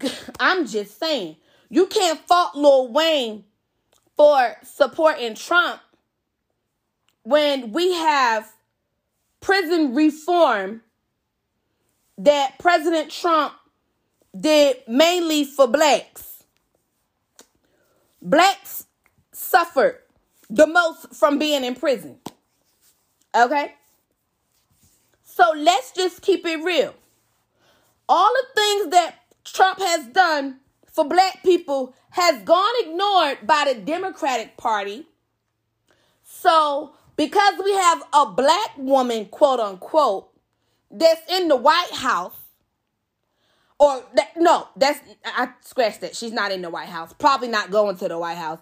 [0.40, 1.36] I'm just saying.
[1.70, 3.44] You can't fault Lil Wayne
[4.16, 5.80] for supporting Trump
[7.22, 8.52] when we have
[9.40, 10.82] prison reform
[12.18, 13.54] that President Trump
[14.38, 16.33] did mainly for blacks
[18.24, 18.86] blacks
[19.32, 19.98] suffered
[20.50, 22.18] the most from being in prison.
[23.34, 23.74] Okay?
[25.22, 26.94] So let's just keep it real.
[28.08, 30.60] All the things that Trump has done
[30.90, 35.06] for black people has gone ignored by the Democratic Party.
[36.22, 40.30] So, because we have a black woman, quote unquote,
[40.90, 42.36] that's in the White House,
[43.78, 46.16] or that, no, that's I scratched that.
[46.16, 47.12] She's not in the White House.
[47.12, 48.60] Probably not going to the White House.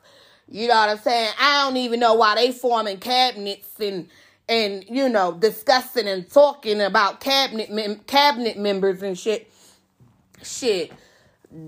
[0.49, 1.33] You know what I'm saying?
[1.39, 4.09] I don't even know why they forming cabinets and
[4.49, 9.51] and you know discussing and talking about cabinet mem- cabinet members and shit.
[10.43, 10.93] Shit.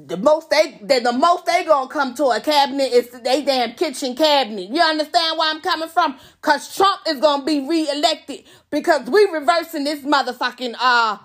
[0.07, 3.75] The most they the, the most they gonna come to a cabinet is they damn
[3.75, 4.71] kitchen cabinet.
[4.71, 6.19] You understand where I'm coming from?
[6.41, 11.19] Cause Trump is gonna be reelected because we reversing this motherfucking uh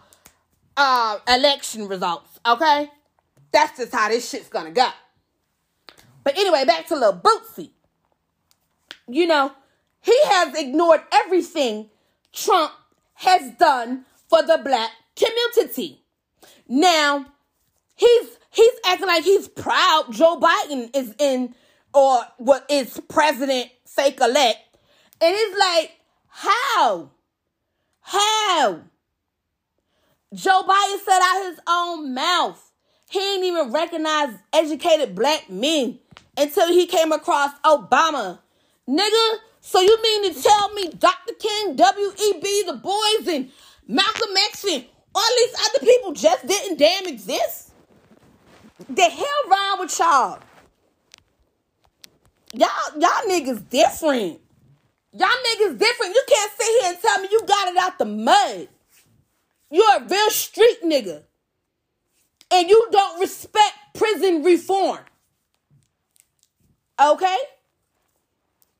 [0.80, 2.40] uh election results.
[2.46, 2.90] Okay,
[3.52, 4.90] that's just how this shit's gonna go.
[6.24, 7.72] But anyway, back to little Boosie.
[9.08, 9.52] You know,
[10.02, 11.90] he has ignored everything
[12.32, 12.72] Trump
[13.16, 16.04] has done for the black community.
[16.68, 17.26] Now,
[17.96, 21.56] he's he's acting like he's proud Joe Biden is in
[21.94, 24.60] or what is president fake elect.
[25.22, 25.92] And it's like,
[26.28, 27.12] how?
[28.00, 28.82] How?
[30.34, 32.72] Joe Biden said out his own mouth.
[33.10, 35.98] He ain't even recognize educated black men
[36.38, 38.40] until he came across Obama.
[38.88, 41.34] Nigga, so you mean to tell me Dr.
[41.34, 43.52] King, W.E.B., Du Bois, and
[43.88, 47.72] Malcolm X and all these other people just didn't damn exist?
[48.88, 50.40] The hell wrong with y'all?
[52.54, 54.40] Y'all, y'all niggas different.
[55.12, 56.14] Y'all niggas different.
[56.14, 58.68] You can't sit here and tell me you got it out the mud.
[59.70, 61.24] You're a real street nigga.
[62.52, 65.00] And you don't respect prison reform.
[67.00, 67.38] Okay?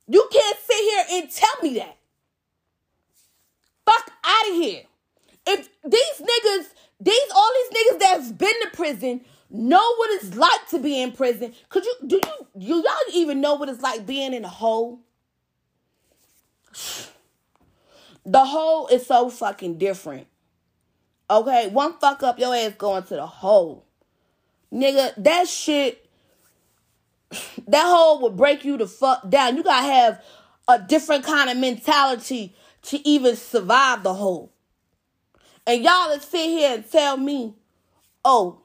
[0.08, 1.98] You can't sit here and tell me that.
[3.86, 4.84] Fuck out of here.
[5.46, 10.68] If these niggas, these all these niggas that's been to prison know what it's like
[10.70, 11.54] to be in prison.
[11.70, 15.00] Could you do you do y'all even know what it's like being in a hole?
[18.26, 20.28] The hole is so fucking different.
[21.30, 23.86] Okay, one fuck up, your ass going to the hole.
[24.74, 26.10] Nigga, that shit
[27.68, 29.56] that hole will break you the fuck down.
[29.56, 30.24] You gotta have
[30.68, 34.52] a different kind of mentality to even survive the hole.
[35.66, 37.56] And y'all that sit here and tell me,
[38.24, 38.62] oh,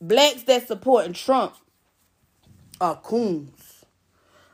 [0.00, 1.54] blacks that supporting Trump
[2.80, 3.84] are coons.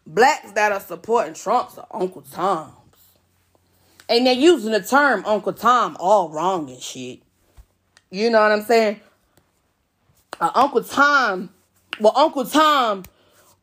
[0.06, 2.72] Blacks that are supporting Trump's are Uncle Toms.
[4.12, 7.22] And they're using the term Uncle Tom all wrong and shit.
[8.10, 9.00] You know what I'm saying?
[10.38, 11.48] Uh, Uncle Tom,
[11.98, 13.04] well, Uncle Tom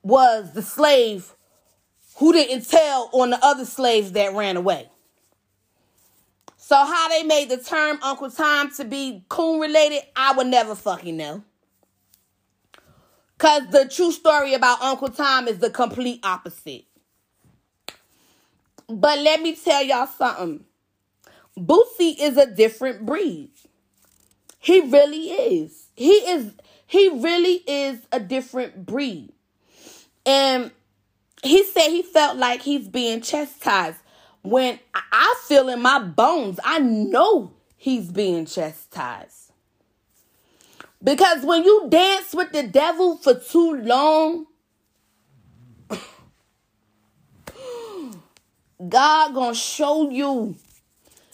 [0.02, 1.36] was the slave
[2.18, 4.90] who didn't tell on the other slaves that ran away.
[6.58, 10.74] So how they made the term Uncle Tom to be coon related, I would never
[10.74, 11.44] fucking know.
[13.38, 16.86] Cause the true story about Uncle Tom is the complete opposite.
[18.90, 20.66] But let me tell y'all something.
[21.58, 23.52] Boosie is a different breed.
[24.58, 25.88] He really is.
[25.96, 26.54] He is
[26.88, 29.32] he really is a different breed.
[30.26, 30.72] And
[31.44, 33.98] he said he felt like he's being chastised.
[34.42, 39.52] When I feel in my bones, I know he's being chastised.
[41.04, 44.48] Because when you dance with the devil for too long,
[48.88, 50.56] God gonna show you.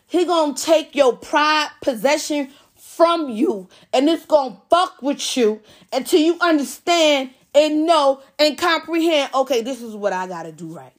[0.07, 6.19] He gonna take your pride possession from you and it's gonna fuck with you until
[6.21, 10.93] you understand and know and comprehend okay, this is what I gotta do right.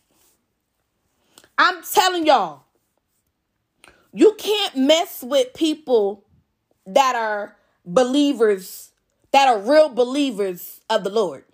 [1.59, 2.64] I'm telling y'all,
[4.12, 6.24] you can't mess with people
[6.87, 8.90] that are believers,
[9.32, 11.44] that are real believers of the Lord.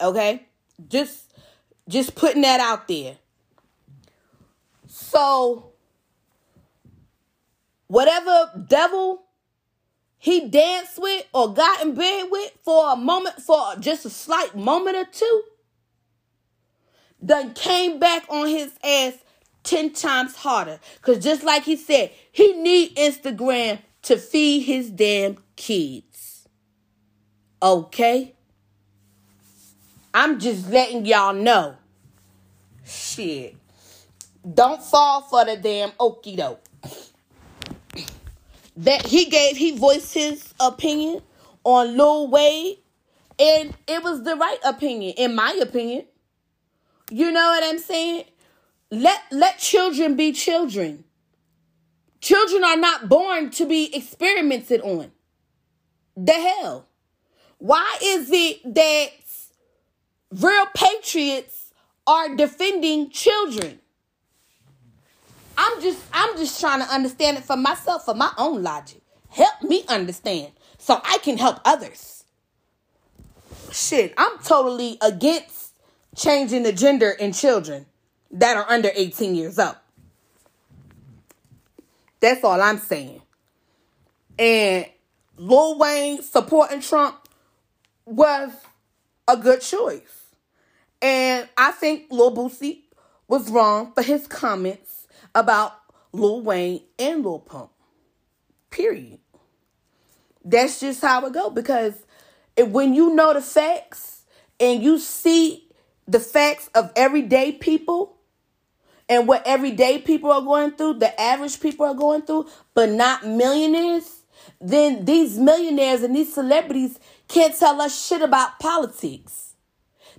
[0.00, 0.46] Okay?
[0.88, 1.32] Just
[1.88, 3.16] just putting that out there.
[4.88, 5.72] So
[7.86, 9.22] whatever devil
[10.18, 14.56] he danced with or got in bed with for a moment, for just a slight
[14.56, 15.42] moment or two,
[17.20, 19.14] then came back on his ass
[19.62, 20.80] 10 times harder.
[20.96, 26.48] Because just like he said, he need Instagram to feed his damn kids.
[27.62, 28.34] Okay?
[30.14, 31.76] I'm just letting y'all know.
[32.84, 33.56] Shit.
[34.54, 36.64] Don't fall for the damn okey doke
[38.76, 41.20] that he gave he voiced his opinion
[41.64, 42.76] on Lil Wayne,
[43.38, 46.06] and it was the right opinion, in my opinion.
[47.10, 48.24] You know what I'm saying?
[48.90, 51.04] let let children be children.
[52.20, 55.12] Children are not born to be experimented on.
[56.16, 56.88] The hell?
[57.58, 59.10] Why is it that
[60.32, 61.72] real patriots
[62.06, 63.80] are defending children?
[65.58, 69.02] I'm just I'm just trying to understand it for myself for my own logic.
[69.28, 72.22] Help me understand so I can help others.
[73.72, 75.74] Shit, I'm totally against
[76.16, 77.86] changing the gender in children
[78.30, 79.74] that are under 18 years old.
[82.20, 83.20] That's all I'm saying.
[84.38, 84.86] And
[85.36, 87.16] Lil Wayne supporting Trump
[88.06, 88.52] was
[89.26, 90.26] a good choice.
[91.02, 92.82] And I think Lil Boosie
[93.26, 94.97] was wrong for his comments
[95.38, 95.74] about
[96.12, 97.70] Lil Wayne and Lil Pump.
[98.70, 99.20] Period.
[100.44, 101.94] That's just how it go because
[102.58, 104.22] when you know the facts
[104.58, 105.68] and you see
[106.06, 108.16] the facts of everyday people
[109.08, 113.26] and what everyday people are going through, the average people are going through, but not
[113.26, 114.22] millionaires,
[114.60, 119.54] then these millionaires and these celebrities can't tell us shit about politics.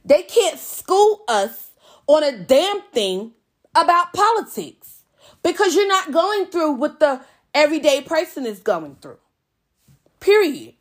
[0.06, 1.72] They can't school us
[2.08, 3.34] on a damn thing
[3.76, 4.79] about politics
[5.44, 7.22] because you're not going through what the
[7.54, 9.18] everyday person is going through.
[10.20, 10.74] Period.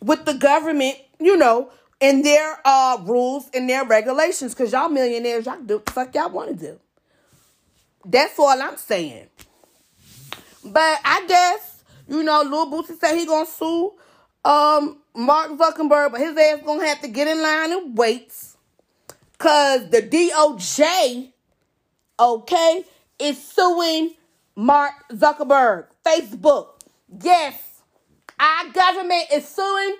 [0.00, 1.70] With the government, you know,
[2.00, 6.50] and their uh rules and their regulations, because y'all millionaires, y'all do fuck y'all want
[6.50, 6.80] to do.
[8.04, 9.26] That's all I'm saying.
[10.64, 13.92] But I guess, you know, Lil Boosie said he gonna sue
[14.44, 18.32] um Mark Zuckerberg, but his ass gonna have to get in line and wait.
[19.38, 21.32] Cause the DOJ,
[22.18, 22.84] okay,
[23.18, 24.14] is suing
[24.54, 25.86] Mark Zuckerberg.
[26.04, 26.80] Facebook.
[27.22, 27.82] Yes,
[28.38, 29.96] our government is suing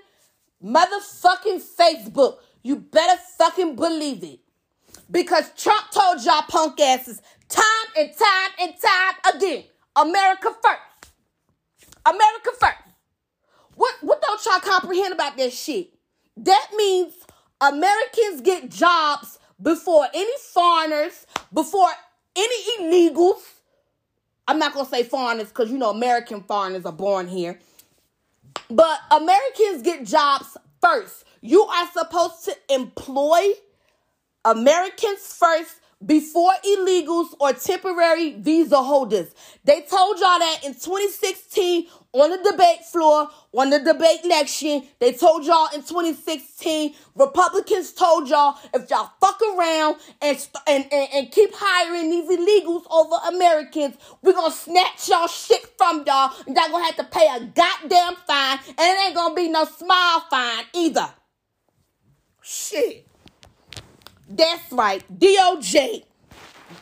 [0.64, 2.38] motherfucking Facebook.
[2.62, 4.40] You better fucking believe it.
[5.10, 7.64] Because Trump told y'all punk asses time
[7.96, 9.64] and time and time again
[9.94, 11.12] America first.
[12.04, 12.96] America first.
[13.74, 15.90] What, what don't y'all comprehend about that shit?
[16.36, 17.14] That means
[17.60, 21.88] Americans get jobs before any foreigners, before
[22.36, 23.42] any illegals.
[24.48, 27.58] I'm not to say foreigners because, you know, American foreigners are born here.
[28.70, 31.24] But Americans get jobs first.
[31.40, 33.40] You are supposed to employ
[34.44, 39.34] Americans first before illegals or temporary visa holders.
[39.64, 41.86] They told y'all that in 2016
[42.16, 47.92] on the debate floor, on the debate next year, They told y'all in 2016, Republicans
[47.92, 53.16] told y'all if y'all fuck around and, and, and, and keep hiring these illegals over
[53.28, 57.40] Americans, we're gonna snatch y'all shit from y'all and y'all gonna have to pay a
[57.40, 61.08] goddamn fine and it ain't gonna be no small fine either.
[62.42, 63.06] Shit.
[64.28, 65.04] That's right.
[65.18, 66.04] DOJ.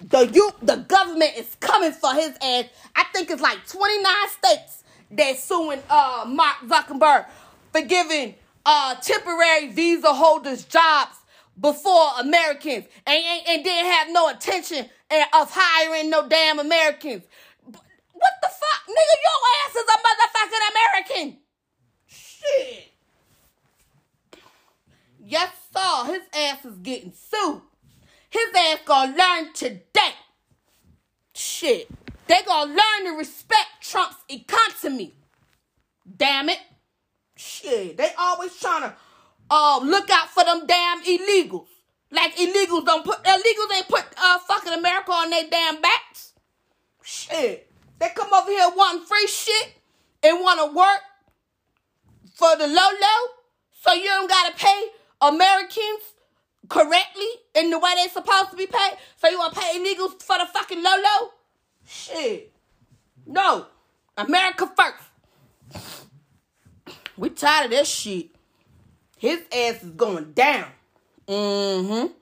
[0.08, 2.66] The you the government is coming for his ass.
[2.94, 4.83] I think it's like 29 states
[5.16, 7.26] that suing uh Mark Zuckerberg
[7.72, 8.34] for giving
[8.66, 11.16] uh temporary visa holders jobs
[11.60, 14.86] before Americans and, and, and didn't have no intention
[15.32, 17.24] of hiring no damn Americans.
[18.12, 18.82] What the fuck?
[18.88, 21.38] Nigga, your ass is a motherfucking American.
[22.06, 22.92] Shit.
[25.26, 26.04] Yes, sir.
[26.06, 27.62] His ass is getting sued.
[28.30, 30.14] His ass gonna learn today.
[31.34, 31.88] Shit.
[32.26, 35.14] They gonna learn to respect Trump's economy.
[36.16, 36.58] Damn it.
[37.36, 37.96] Shit.
[37.96, 38.94] They always trying to
[39.50, 41.66] uh, look out for them damn illegals.
[42.10, 46.32] Like illegals don't put illegals ain't put uh fucking America on their damn backs.
[47.02, 47.70] Shit.
[47.98, 49.74] They come over here wanting free shit
[50.22, 51.00] and wanna work
[52.34, 53.20] for the low low.
[53.72, 54.88] So you don't gotta pay
[55.20, 56.14] Americans
[56.68, 58.96] correctly in the way they're supposed to be paid.
[59.16, 61.30] So you want to pay illegals for the fucking low low?
[61.86, 62.52] Shit.
[63.26, 63.66] No.
[64.16, 65.84] America first.
[67.16, 68.28] We tired of this shit.
[69.18, 70.66] His ass is going down.
[71.28, 72.12] Mm-hmm.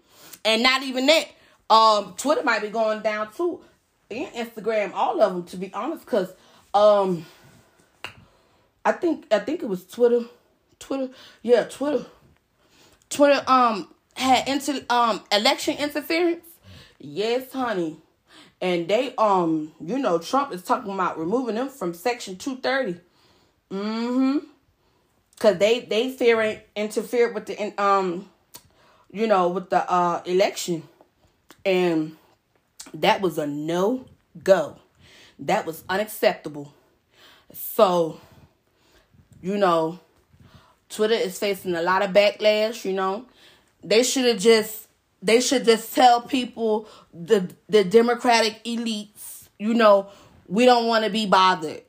[0.44, 1.28] And not even that.
[1.70, 3.60] Um, Twitter might be going down too.
[4.10, 6.32] And Instagram, all of them, to be honest, because
[6.74, 7.24] um
[8.84, 10.24] I think I think it was Twitter.
[10.78, 11.08] Twitter.
[11.42, 12.04] Yeah, Twitter
[13.08, 16.44] Twitter um had inter um election interference?
[16.98, 17.98] Yes, honey.
[18.62, 23.00] And they um, you know, Trump is talking about removing them from section 230.
[23.72, 24.38] Mm-hmm.
[25.40, 28.30] Cause they they fearing interfered with the um
[29.10, 30.84] you know with the uh election.
[31.64, 32.16] And
[32.94, 34.04] that was a no
[34.44, 34.76] go.
[35.40, 36.72] That was unacceptable.
[37.52, 38.20] So,
[39.42, 39.98] you know,
[40.88, 43.26] Twitter is facing a lot of backlash, you know.
[43.82, 44.86] They should have just
[45.22, 50.08] they should just tell people the the Democratic elites, you know,
[50.48, 51.82] we don't want to be bothered.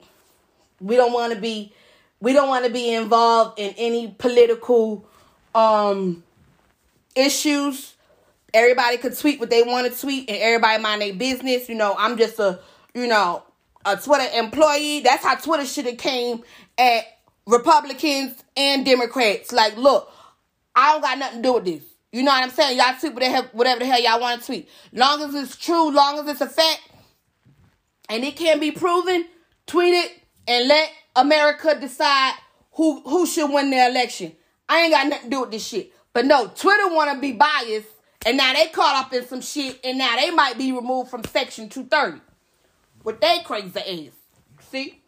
[0.79, 1.73] We don't want to be
[2.19, 5.05] we don't want to be involved in any political
[5.55, 6.23] um
[7.15, 7.95] issues.
[8.53, 11.67] Everybody could tweet what they want to tweet and everybody mind their business.
[11.67, 12.59] You know, I'm just a,
[12.93, 13.43] you know,
[13.83, 14.99] a Twitter employee.
[14.99, 16.43] That's how Twitter should have came
[16.77, 17.03] at
[17.47, 19.51] Republicans and Democrats.
[19.51, 20.11] Like, look,
[20.75, 21.92] I don't got nothing to do with this.
[22.13, 22.77] You know what I'm saying?
[22.77, 24.69] Y'all tweet whatever, the hell y'all want to tweet.
[24.93, 26.81] Long as it's true, long as it's a fact,
[28.07, 29.25] and it can be proven,
[29.65, 30.11] tweet it
[30.47, 32.35] and let America decide
[32.73, 34.31] who who should win the election.
[34.69, 35.91] I ain't got nothing to do with this shit.
[36.13, 37.89] But no, Twitter want to be biased,
[38.27, 41.23] and now they caught up in some shit, and now they might be removed from
[41.23, 42.21] Section 230.
[43.03, 44.13] With they crazy ass.
[44.69, 45.01] See?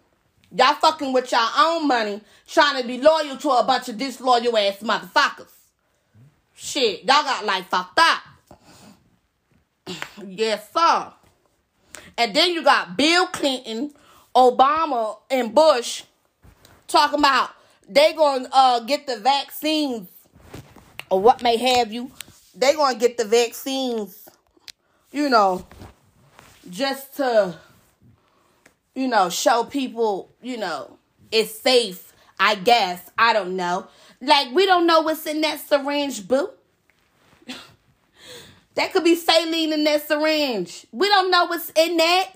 [0.51, 4.58] Y'all fucking with y'all own money, trying to be loyal to a bunch of disloyal
[4.58, 5.55] ass motherfuckers.
[6.56, 8.22] Shit, y'all got like fucked up.
[10.26, 11.12] yes, sir.
[12.18, 13.93] And then you got Bill Clinton,
[14.34, 16.03] Obama, and Bush
[16.88, 17.49] talking about
[17.89, 20.08] they gonna uh, get the vaccines
[21.10, 22.10] or what may have you.
[22.56, 24.28] They gonna get the vaccines,
[25.12, 25.68] you know,
[26.70, 27.56] just to,
[28.95, 30.97] you know, show people, you know,
[31.32, 32.14] it's safe.
[32.39, 33.88] I guess I don't know.
[34.22, 36.49] Like, we don't know what's in that syringe, boo.
[38.76, 40.86] that could be saline in that syringe.
[40.91, 42.34] We don't know what's in that.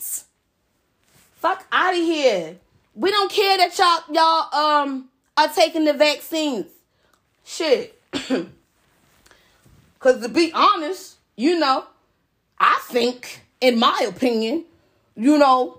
[1.36, 2.58] Fuck out of here.
[2.96, 6.66] We don't care that y'all y'all um are taking the vaccines.
[7.46, 8.00] Shit.
[10.00, 11.86] Cause to be honest, you know,
[12.60, 14.66] I think, in my opinion,
[15.16, 15.79] you know,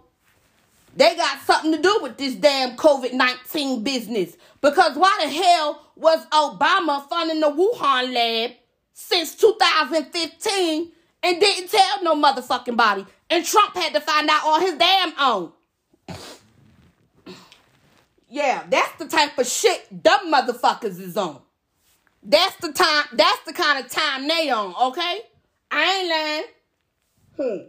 [0.97, 4.37] they got something to do with this damn COVID 19 business.
[4.61, 8.53] Because why the hell was Obama funding the Wuhan lab
[8.93, 13.07] since 2015 and didn't tell no motherfucking body?
[13.29, 15.53] And Trump had to find out on his damn own.
[18.29, 21.41] Yeah, that's the type of shit dumb motherfuckers is on.
[22.23, 25.21] That's the time, that's the kind of time they on, okay?
[25.71, 27.59] I ain't lying.
[27.59, 27.69] Hmm.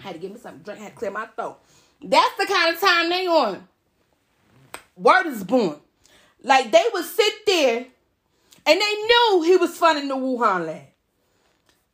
[0.00, 1.58] Had to give me something to drink, had to clear my throat.
[2.02, 3.68] That's the kind of time they on.
[4.96, 5.76] Word is born.
[6.42, 7.86] Like they would sit there
[8.66, 10.82] and they knew he was funding the Wuhan lab.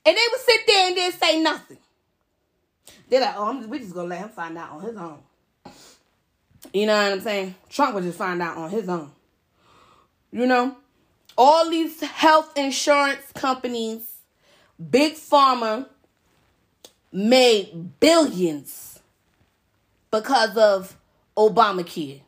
[0.04, 1.78] And they would sit there and then say nothing.
[3.08, 5.18] They're like, oh, I'm, we just gonna let him find out on his own.
[6.72, 7.54] You know what I'm saying?
[7.68, 9.10] Trump would just find out on his own.
[10.32, 10.76] You know?
[11.38, 14.12] All these health insurance companies,
[14.90, 15.86] big pharma,
[17.12, 19.00] made billions
[20.10, 20.96] because of
[21.36, 22.20] Obamacare.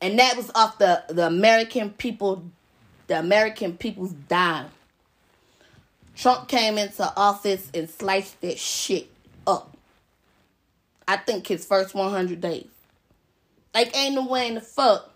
[0.00, 2.44] And that was off the, the American people,
[3.06, 4.70] the American people's dime.
[6.14, 9.08] Trump came into office and sliced that shit
[9.46, 9.76] up.
[11.06, 12.66] I think his first 100 days.
[13.74, 15.12] Like, ain't no way in the fuck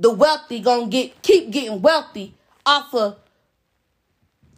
[0.00, 2.34] the wealthy gonna get keep getting wealthy
[2.64, 3.18] off of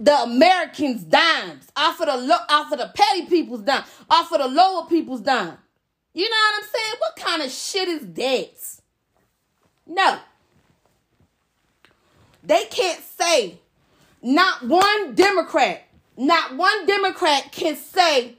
[0.03, 4.40] the Americans' dimes, off of the lo- off of the petty people's dime, off of
[4.40, 5.57] the lower people's dime.
[6.12, 6.94] You know what I'm saying?
[6.98, 8.80] What kind of shit is that?
[9.86, 10.18] No.
[12.42, 13.61] They can't say,
[14.20, 15.84] not one Democrat,
[16.16, 18.38] not one Democrat can say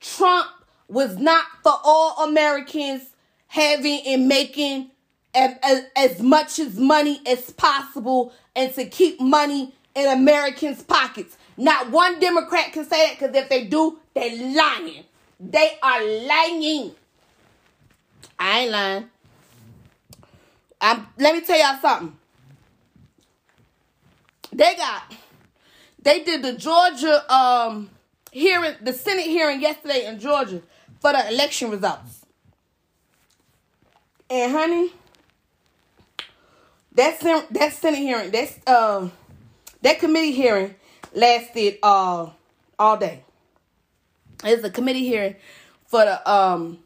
[0.00, 0.48] Trump
[0.88, 3.02] was not for all Americans
[3.48, 4.90] having and making
[5.34, 11.36] as, as, as much as money as possible and to keep money in Americans' pockets.
[11.56, 15.04] Not one Democrat can say that because if they do, they're lying.
[15.38, 16.92] They are lying.
[18.38, 19.10] I ain't lying.
[20.80, 22.16] I'm, let me tell y'all something.
[24.52, 25.14] They got,
[26.02, 27.90] they did the Georgia um
[28.32, 30.62] hearing, the Senate hearing yesterday in Georgia
[31.00, 32.26] for the election results.
[34.28, 34.92] And honey,
[36.94, 37.20] that
[37.50, 39.08] that Senate hearing, that's uh,
[39.82, 40.74] that committee hearing
[41.14, 42.30] lasted uh
[42.78, 43.22] all day.
[44.44, 45.36] It's a committee hearing
[45.86, 46.78] for the um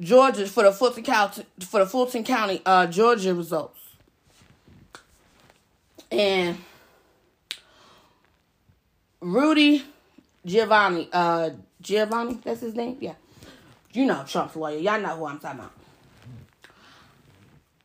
[0.00, 3.80] Georgia for the Fulton County for the Fulton County uh Georgia results.
[6.10, 6.58] And
[9.20, 9.84] Rudy
[10.44, 11.50] Giovanni, uh
[11.80, 12.96] Giovanni, that's his name?
[13.00, 13.14] Yeah.
[13.92, 14.78] You know Trump's lawyer.
[14.78, 15.72] Y'all know who I'm talking about.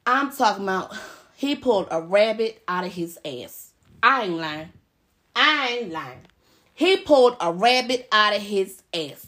[0.05, 0.95] I'm talking about
[1.35, 3.68] he pulled a rabbit out of his ass.
[4.01, 4.69] I ain't lying.
[5.35, 6.21] I ain't lying.
[6.73, 9.27] He pulled a rabbit out of his ass.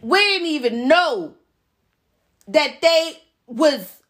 [0.00, 1.34] We didn't even know
[2.48, 4.02] that they was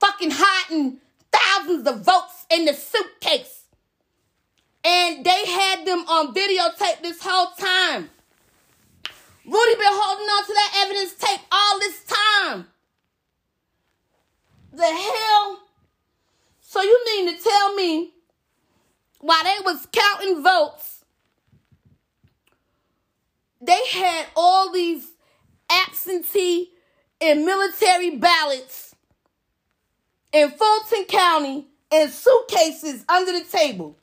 [0.00, 0.98] fucking hiding
[1.32, 3.64] thousands of votes in the suitcase
[4.84, 8.10] And they had them on videotape this whole time.
[9.44, 12.66] Rudy been holding on to that evidence tape all this time.
[14.72, 15.60] The hell?
[16.60, 18.12] So you mean to tell me
[19.22, 21.04] while they was counting votes,
[23.60, 25.06] they had all these
[25.70, 26.70] absentee
[27.20, 28.94] and military ballots
[30.32, 33.96] in Fulton County in suitcases under the table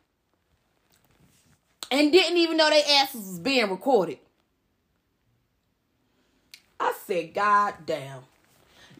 [1.91, 4.19] and didn't even know their asses was being recorded.
[6.79, 8.21] I said, God damn.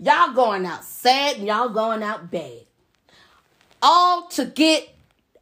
[0.01, 2.65] Y'all going out sad and y'all going out bad.
[3.81, 4.89] All to get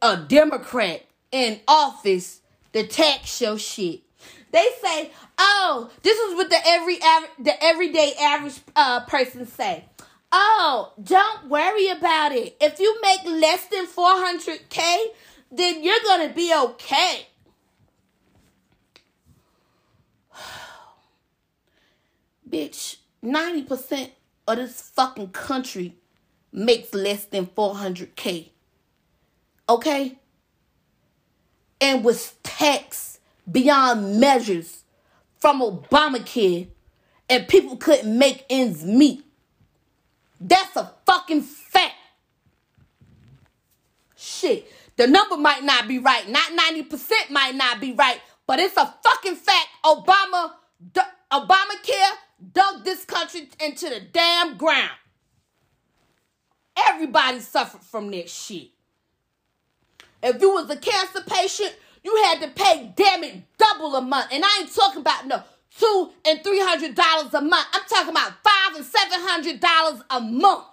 [0.02, 2.40] a Democrat in office
[2.72, 4.02] to tax your shit.
[4.50, 6.98] They say, oh, this is what the every
[7.38, 9.84] the everyday average uh, person say.
[10.30, 12.56] Oh, don't worry about it.
[12.60, 15.06] If you make less than 400k,
[15.50, 17.26] then you're going to be okay.
[22.48, 24.10] Bitch, 90%
[24.46, 25.96] of this fucking country
[26.52, 28.50] makes less than 400k.
[29.68, 30.18] Okay?
[31.80, 34.82] And was taxed beyond measures
[35.38, 36.68] from Obamacare
[37.28, 39.24] and people couldn't make ends meet.
[40.40, 41.94] That's a fucking fact.
[44.16, 44.70] Shit.
[44.96, 46.28] The number might not be right.
[46.28, 48.20] Not 90% might not be right.
[48.46, 49.68] But it's a fucking fact.
[49.84, 50.52] Obama,
[51.32, 52.12] Obamacare
[52.52, 54.90] dug this country into the damn ground.
[56.88, 58.70] Everybody suffered from that shit.
[60.22, 64.28] If you was a cancer patient, you had to pay damn it double a month.
[64.32, 65.42] And I ain't talking about no
[65.78, 67.66] two and three hundred dollars a month.
[67.72, 70.64] I'm talking about five and seven hundred dollars a month.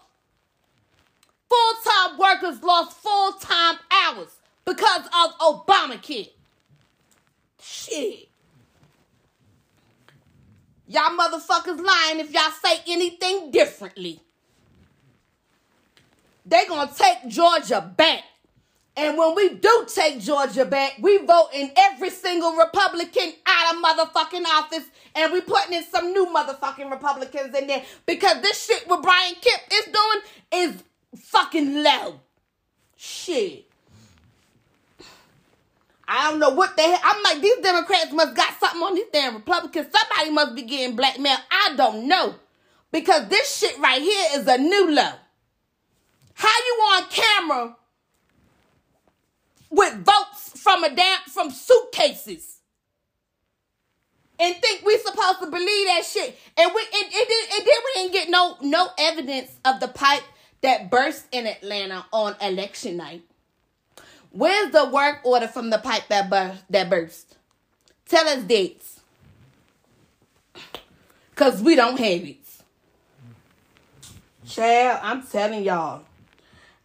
[1.49, 4.29] Full-time workers lost full-time hours
[4.65, 6.29] because of Obamacare.
[7.61, 8.29] Shit.
[10.87, 14.19] Y'all motherfuckers lying if y'all say anything differently.
[16.45, 18.23] They gonna take Georgia back.
[18.97, 23.83] And when we do take Georgia back, we vote in every single Republican out of
[23.83, 24.85] motherfucking office.
[25.15, 27.83] And we putting in some new motherfucking Republicans in there.
[28.05, 30.83] Because this shit what Brian Kemp is doing is
[31.19, 32.21] fucking low.
[32.95, 33.65] Shit.
[36.07, 36.99] I don't know what the hell.
[37.03, 39.87] I'm like, these Democrats must got something on these damn Republicans.
[39.91, 41.39] Somebody must be getting blackmailed.
[41.51, 42.35] I don't know.
[42.91, 45.11] Because this shit right here is a new low.
[46.35, 47.75] How you on camera
[49.75, 52.59] with votes from a damn from suitcases
[54.39, 56.37] and think we supposed to believe that shit?
[56.57, 60.23] And we and, and, and, then we didn't get no no evidence of the pipe
[60.61, 63.23] that burst in Atlanta on election night.
[64.31, 66.63] Where's the work order from the pipe that burst?
[66.69, 67.37] That burst?
[68.07, 68.99] Tell us dates.
[71.35, 72.37] Cause we don't have it.
[74.47, 76.03] Chad, I'm telling y'all.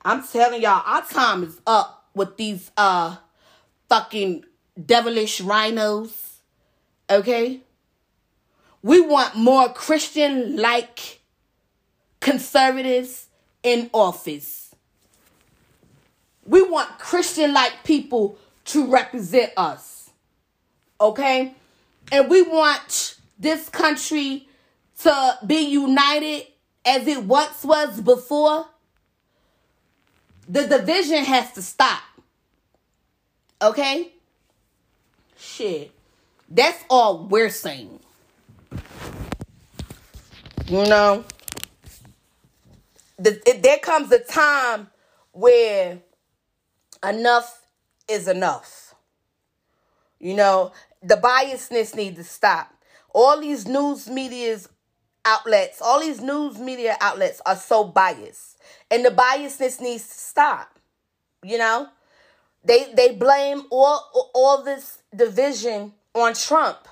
[0.05, 3.17] I'm telling y'all, our time is up with these uh
[3.89, 4.45] fucking
[4.87, 6.13] devilish RINOs.
[7.09, 7.61] Okay?
[8.83, 11.21] We want more Christian like
[12.21, 13.27] conservatives
[13.63, 14.75] in office.
[16.47, 20.11] We want Christian like people to represent us.
[21.01, 21.55] Okay?
[22.13, 24.49] And we want this country
[25.03, 26.47] to be united
[26.85, 28.67] as it once was before.
[30.51, 32.03] The division has to stop.
[33.63, 34.13] Okay?
[35.39, 35.93] Shit.
[36.49, 38.01] That's all we're saying.
[40.67, 41.25] You know?
[43.17, 44.89] The, it, there comes a time
[45.31, 46.01] where
[47.07, 47.63] enough
[48.09, 48.97] is enough.
[50.19, 52.75] You know, the biasness needs to stop.
[53.15, 54.69] All these news media's
[55.25, 58.59] outlets, all these news media outlets are so biased.
[58.91, 60.79] And the biasness needs to stop.
[61.43, 61.89] You know?
[62.65, 66.89] They they blame all all this division on Trump.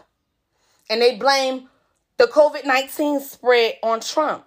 [0.90, 1.68] And they blame
[2.16, 4.46] the COVID-19 spread on Trump.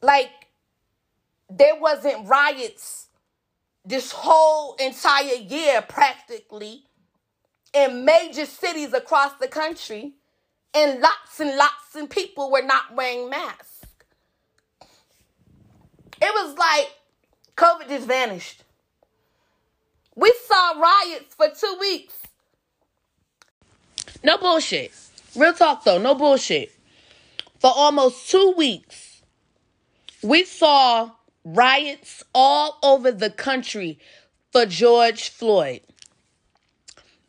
[0.00, 0.30] Like
[1.50, 3.08] there wasn't riots
[3.84, 6.84] this whole entire year practically
[7.74, 10.14] in major cities across the country
[10.74, 13.82] and lots and lots of people were not wearing masks.
[16.20, 16.90] It was like
[17.56, 18.64] COVID just vanished.
[20.16, 22.14] We saw riots for two weeks.
[24.22, 24.92] No bullshit.
[25.36, 26.72] Real talk though, no bullshit.
[27.58, 29.22] For almost two weeks,
[30.22, 31.10] we saw
[31.44, 33.98] riots all over the country
[34.52, 35.80] for George Floyd.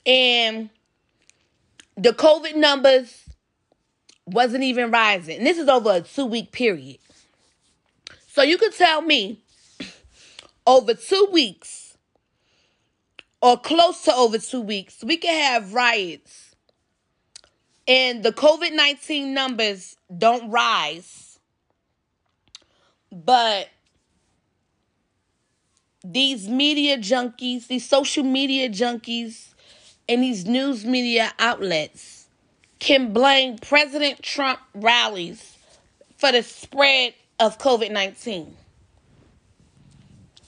[0.05, 0.69] And
[1.97, 3.24] the COVID numbers
[4.25, 5.37] wasn't even rising.
[5.37, 6.97] And this is over a two week period.
[8.27, 9.43] So you could tell me
[10.67, 11.97] over two weeks
[13.41, 16.45] or close to over two weeks, we can have riots
[17.87, 21.39] and the COVID 19 numbers don't rise,
[23.11, 23.69] but
[26.03, 29.53] these media junkies, these social media junkies,
[30.07, 32.14] and these news media outlets
[32.79, 35.57] can blame President Trump rallies
[36.17, 38.55] for the spread of COVID 19.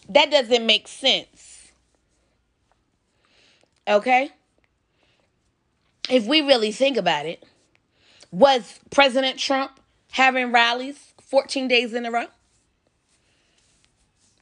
[0.09, 1.71] That doesn't make sense.
[3.87, 4.29] Okay?
[6.09, 7.43] If we really think about it,
[8.31, 9.79] was President Trump
[10.11, 12.25] having rallies 14 days in a row?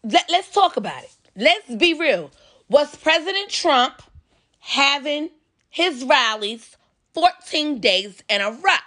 [0.04, 1.12] Let, let's talk about it.
[1.36, 2.32] Let's be real.
[2.70, 4.02] Was President Trump
[4.60, 5.30] having
[5.70, 6.78] his rallies
[7.16, 8.84] 14 days in a row?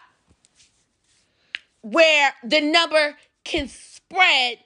[1.80, 4.58] Where the number can spread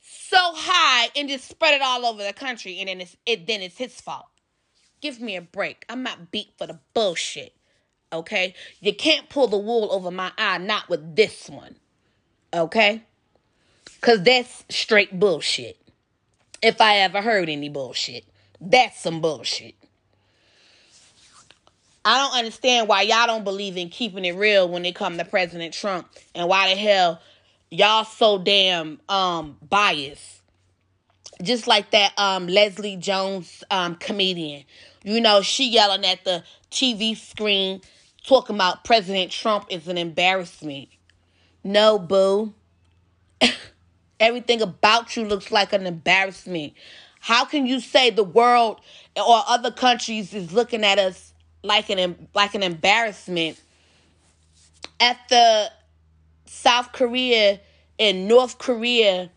[0.00, 3.62] so high and just spread it all over the country and then it's it then
[3.62, 4.26] it's his fault.
[5.00, 5.84] Give me a break.
[5.88, 7.54] I'm not beat for the bullshit.
[8.12, 8.54] Okay?
[8.80, 11.76] You can't pull the wool over my eye, not with this one.
[12.52, 13.04] Okay?
[14.00, 15.78] Cause that's straight bullshit.
[16.60, 18.24] If I ever heard any bullshit.
[18.60, 19.76] That's some bullshit.
[22.08, 25.26] I don't understand why y'all don't believe in keeping it real when it come to
[25.26, 27.20] President Trump and why the hell
[27.70, 30.40] y'all so damn um biased.
[31.42, 34.64] Just like that um Leslie Jones um comedian.
[35.04, 37.82] You know, she yelling at the TV screen
[38.26, 40.88] talking about President Trump is an embarrassment.
[41.62, 42.54] No, boo.
[44.18, 46.72] Everything about you looks like an embarrassment.
[47.20, 48.80] How can you say the world
[49.14, 51.27] or other countries is looking at us
[51.62, 53.60] like an like an embarrassment
[55.00, 55.68] after
[56.46, 57.60] South Korea
[57.98, 59.30] and North Korea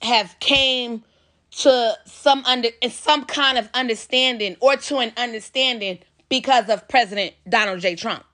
[0.00, 1.04] have came
[1.52, 7.80] to some under some kind of understanding or to an understanding because of President Donald
[7.80, 7.94] J.
[7.94, 8.24] Trump.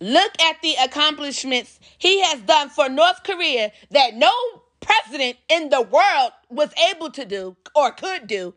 [0.00, 4.32] Look at the accomplishments he has done for North Korea that no
[4.80, 8.54] president in the world was able to do or could do.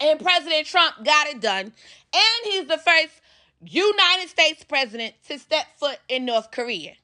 [0.00, 1.72] And President Trump got it done.
[2.12, 3.20] And he's the first
[3.62, 6.94] United States president to step foot in North Korea.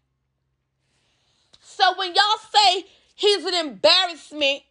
[1.61, 4.62] So when y'all say he's an embarrassment,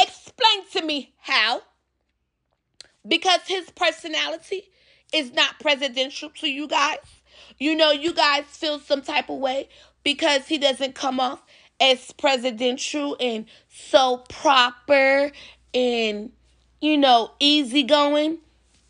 [0.00, 1.62] explain to me how.
[3.06, 4.70] Because his personality
[5.12, 6.98] is not presidential to you guys.
[7.58, 9.68] You know, you guys feel some type of way
[10.04, 11.42] because he doesn't come off
[11.80, 15.32] as presidential and so proper
[15.74, 16.30] and,
[16.80, 18.38] you know, easygoing.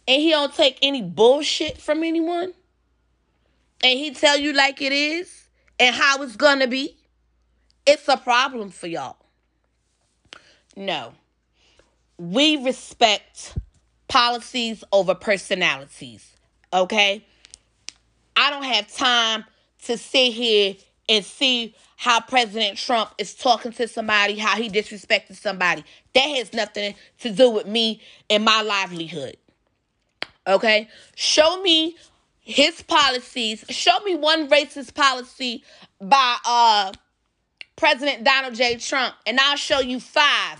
[0.07, 2.55] And he don't take any bullshit from anyone.
[3.85, 6.97] And he tell you like it is and how it's gonna be.
[7.87, 9.17] It's a problem for y'all.
[10.77, 11.13] No.
[12.17, 13.57] We respect
[14.09, 16.35] policies over personalities.
[16.73, 17.25] Okay?
[18.35, 19.45] I don't have time
[19.85, 20.77] to sit here
[21.09, 25.85] and see how President Trump is talking to somebody, how he disrespected somebody.
[26.15, 28.01] That has nothing to do with me
[28.31, 29.37] and my livelihood.
[30.47, 30.89] Okay?
[31.17, 31.97] Show me
[32.41, 33.65] his policies.
[33.69, 35.65] Show me one racist policy
[36.01, 36.93] by uh
[37.77, 38.77] President Donald J.
[38.77, 40.59] Trump, and I'll show you five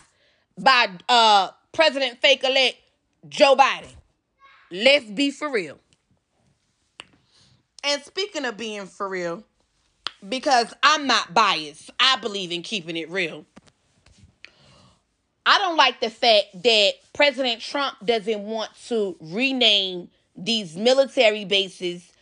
[0.59, 2.77] by uh President fake elect
[3.29, 3.95] Joe Biden.
[4.71, 5.79] Let's be for real.
[7.85, 9.45] And speaking of being for real,
[10.29, 13.45] because I'm not biased, I believe in keeping it real.
[15.47, 22.13] I don't like the fact that President Trump doesn't want to rename these military bases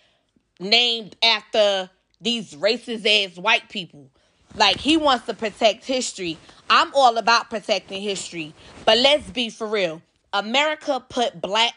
[0.60, 4.10] named after these racist ass white people.
[4.54, 6.38] Like he wants to protect history.
[6.70, 10.02] I'm all about protecting history, but let's be for real.
[10.32, 11.74] America put black,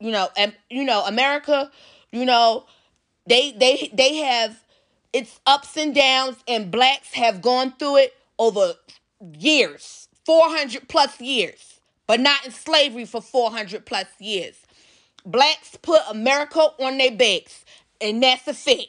[0.00, 1.70] you know, and you know, America,
[2.12, 2.66] you know,
[3.26, 4.58] they they they have
[5.14, 8.74] its ups and downs, and blacks have gone through it over
[9.38, 14.56] years, four hundred plus years, but not in slavery for four hundred plus years.
[15.24, 17.64] Blacks put America on their backs,
[18.00, 18.88] and that's a fact.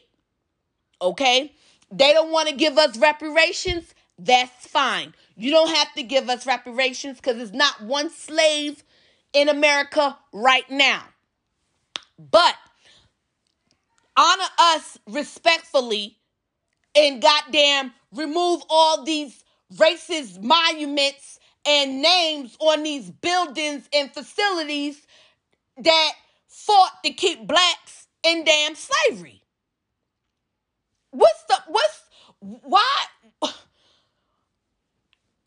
[1.01, 1.53] Okay,
[1.91, 3.93] they don't want to give us reparations.
[4.17, 5.13] That's fine.
[5.37, 8.83] You don't have to give us reparations because it's not one slave
[9.33, 11.03] in America right now.
[12.17, 12.55] But
[14.17, 16.17] honor us respectfully
[16.95, 19.43] and goddamn remove all these
[19.75, 25.05] racist monuments and names on these buildings and facilities
[25.77, 26.11] that
[26.47, 29.41] fought to keep blacks in damn slavery.
[31.11, 32.03] What's the what's
[32.39, 33.05] why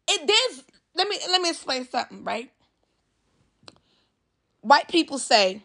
[0.09, 0.64] it there's
[0.95, 2.51] let me let me explain something, right?
[4.61, 5.62] White people say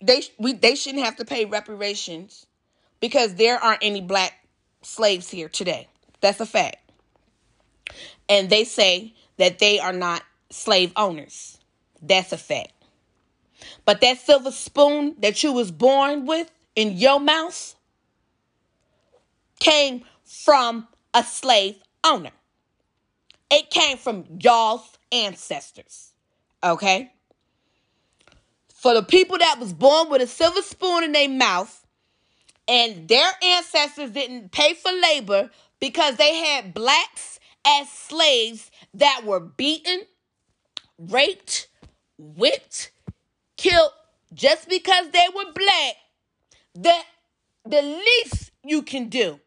[0.00, 2.46] they we they shouldn't have to pay reparations
[3.00, 4.34] because there aren't any black
[4.82, 5.88] slaves here today.
[6.20, 6.78] That's a fact.
[8.28, 11.58] And they say that they are not slave owners.
[12.02, 12.72] That's a fact.
[13.84, 17.74] But that silver spoon that you was born with in your mouth
[19.60, 22.32] came from a slave owner.
[23.50, 26.12] It came from y'all's ancestors.
[26.62, 27.12] Okay?
[28.86, 31.84] For the people that was born with a silver spoon in their mouth
[32.68, 39.40] and their ancestors didn't pay for labor because they had blacks as slaves that were
[39.40, 40.02] beaten,
[41.00, 41.66] raped,
[42.16, 42.92] whipped,
[43.56, 43.90] killed.
[44.32, 45.94] Just because they were black,
[46.76, 47.06] that
[47.64, 49.40] the least you can do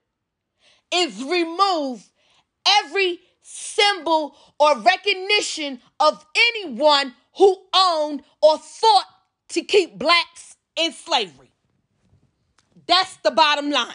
[0.94, 2.10] is remove
[2.68, 9.06] every symbol or recognition of anyone who owned or fought
[9.50, 11.52] to keep blacks in slavery.
[12.88, 13.94] That's the bottom line.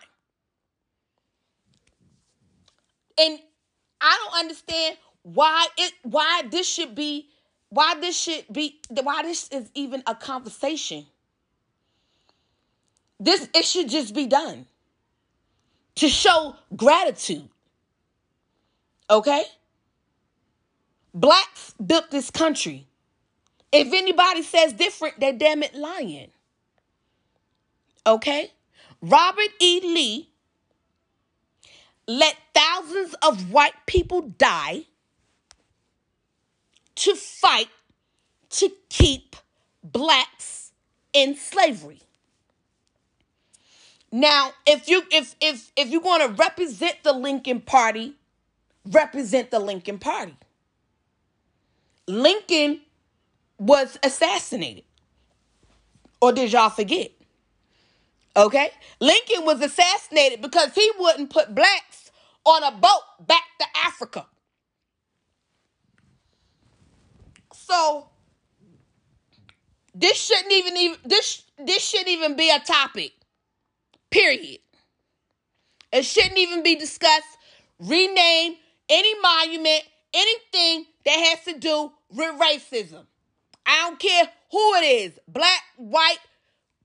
[3.18, 3.38] And
[4.00, 7.28] I don't understand why it why this should be
[7.70, 11.06] why this should be why this is even a conversation.
[13.18, 14.66] This it should just be done
[15.96, 17.48] to show gratitude.
[19.08, 19.44] Okay?
[21.12, 22.86] Blacks built this country.
[23.74, 26.28] If anybody says different, they're damn it lying.
[28.06, 28.52] Okay?
[29.02, 29.80] Robert E.
[29.82, 30.28] Lee
[32.06, 34.84] let thousands of white people die
[36.94, 37.68] to fight
[38.50, 39.34] to keep
[39.82, 40.70] blacks
[41.12, 42.00] in slavery.
[44.12, 48.14] Now, if you if if if you want to represent the Lincoln Party,
[48.86, 50.36] represent the Lincoln Party.
[52.06, 52.80] Lincoln
[53.64, 54.84] was assassinated.
[56.20, 57.12] Or did y'all forget?
[58.36, 58.70] Okay?
[59.00, 62.10] Lincoln was assassinated because he wouldn't put blacks
[62.44, 64.26] on a boat back to Africa.
[67.54, 68.10] So
[69.94, 73.12] this shouldn't even even this this shouldn't even be a topic.
[74.10, 74.58] Period.
[75.92, 77.38] It shouldn't even be discussed.
[77.78, 78.56] Rename
[78.88, 83.06] any monument, anything that has to do with racism.
[83.66, 86.18] I don't care who it is black, white,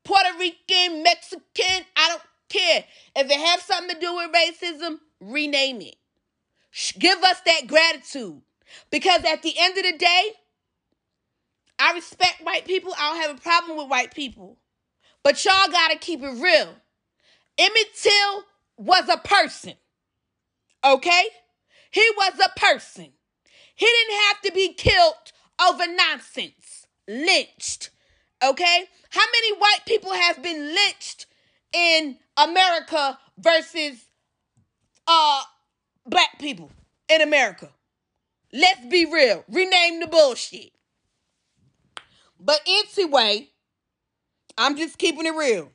[0.03, 1.85] Puerto Rican, Mexican.
[1.95, 2.83] I don't care.
[3.15, 5.95] If it has something to do with racism, rename it.
[6.97, 8.41] Give us that gratitude.
[8.91, 10.23] Because at the end of the day,
[11.79, 12.93] I respect white people.
[12.97, 14.57] I don't have a problem with white people.
[15.23, 16.75] But y'all got to keep it real.
[17.57, 18.43] Emmett Till
[18.77, 19.73] was a person.
[20.85, 21.23] Okay?
[21.91, 23.09] He was a person.
[23.75, 25.13] He didn't have to be killed
[25.61, 26.53] over nonsense,
[27.09, 27.89] lynched.
[28.43, 28.85] Okay?
[29.09, 31.25] How many white people have been lynched
[31.73, 34.05] in America versus
[35.07, 35.41] uh
[36.05, 36.71] black people
[37.09, 37.69] in America?
[38.53, 39.43] Let's be real.
[39.49, 40.71] Rename the bullshit.
[42.39, 43.49] But anyway,
[44.57, 45.71] I'm just keeping it real.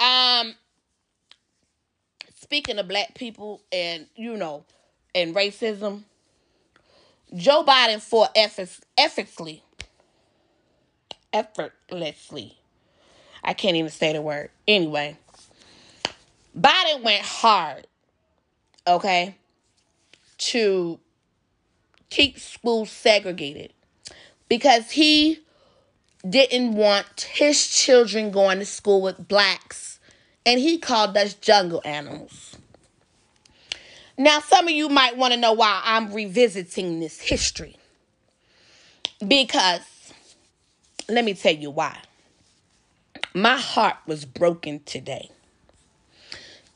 [0.00, 0.54] Um,
[2.36, 4.64] speaking of black people and you know,
[5.14, 6.04] and racism,
[7.34, 9.62] Joe Biden fought effortlessly,
[11.32, 12.58] effortlessly.
[13.42, 14.50] I can't even say the word.
[14.66, 15.16] Anyway,
[16.58, 17.86] Biden went hard,
[18.86, 19.36] okay,
[20.38, 20.98] to
[22.10, 23.72] keep schools segregated
[24.48, 25.40] because he
[26.28, 30.00] didn't want his children going to school with blacks,
[30.44, 32.56] and he called us jungle animals.
[34.16, 37.76] Now, some of you might want to know why I'm revisiting this history.
[39.26, 39.82] Because,
[41.08, 41.96] let me tell you why.
[43.34, 45.30] My heart was broken today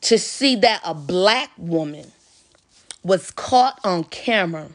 [0.01, 2.11] to see that a black woman
[3.03, 4.69] was caught on camera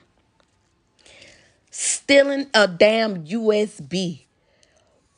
[1.71, 4.23] stealing a damn USB.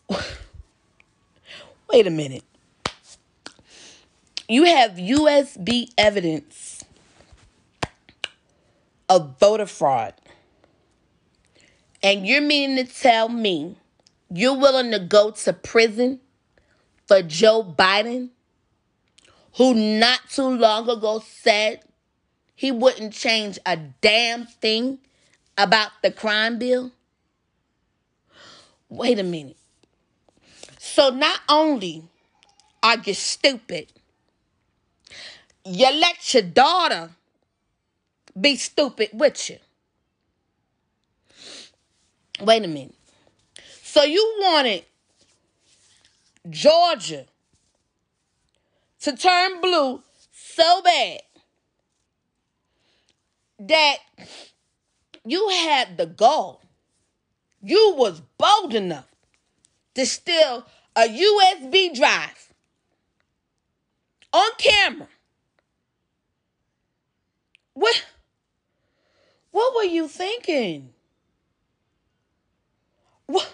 [1.92, 2.44] Wait a minute.
[4.48, 6.84] You have USB evidence
[9.08, 10.14] of voter fraud.
[12.02, 13.76] And you're meaning to tell me
[14.32, 16.20] you're willing to go to prison
[17.06, 18.30] for Joe Biden,
[19.56, 21.80] who not too long ago said
[22.54, 24.98] he wouldn't change a damn thing
[25.58, 26.92] about the crime bill?
[28.88, 29.56] Wait a minute.
[30.78, 32.04] So not only
[32.82, 33.92] are you stupid,
[35.64, 37.10] you let your daughter
[38.40, 39.58] be stupid with you.
[42.40, 42.94] Wait a minute.
[43.92, 44.84] So you wanted
[46.48, 47.26] Georgia
[49.00, 51.22] to turn blue so bad
[53.58, 53.96] that
[55.24, 56.62] you had the gall.
[57.60, 59.08] You was bold enough
[59.96, 60.64] to steal
[60.94, 62.54] a USB drive
[64.32, 65.08] on camera.
[67.74, 68.04] What
[69.50, 70.90] what were you thinking?
[73.26, 73.52] What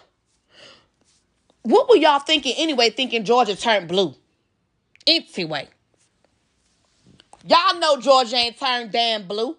[1.66, 4.14] what were y'all thinking anyway, thinking Georgia turned blue?
[5.06, 5.68] Anyway.
[7.44, 9.56] Y'all know Georgia ain't turned damn blue.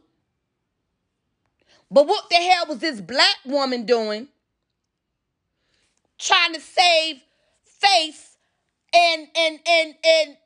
[1.89, 4.27] But what the hell was this black woman doing?
[6.17, 7.21] Trying to save
[7.63, 8.37] face
[8.93, 10.37] and and and and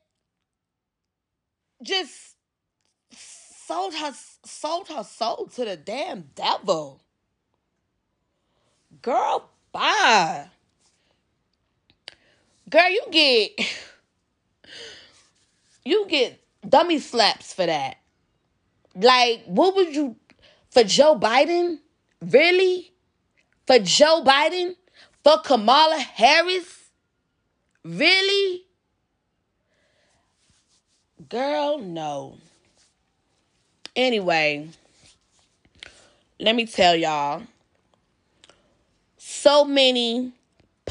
[1.84, 2.36] just
[3.12, 4.14] sold her
[4.46, 7.02] sold her soul to the damn devil.
[9.02, 10.48] Girl, bye.
[12.72, 13.52] Girl, you get
[15.86, 17.98] you get dummy slaps for that.
[18.96, 20.16] Like, what would you
[20.70, 21.80] for Joe Biden?
[22.22, 22.94] Really?
[23.68, 24.76] For Joe Biden?
[25.22, 26.90] For Kamala Harris?
[27.84, 28.64] Really?
[31.28, 32.38] Girl, no.
[33.98, 34.70] Anyway,
[36.40, 37.44] let me tell y'all.
[39.18, 40.32] So many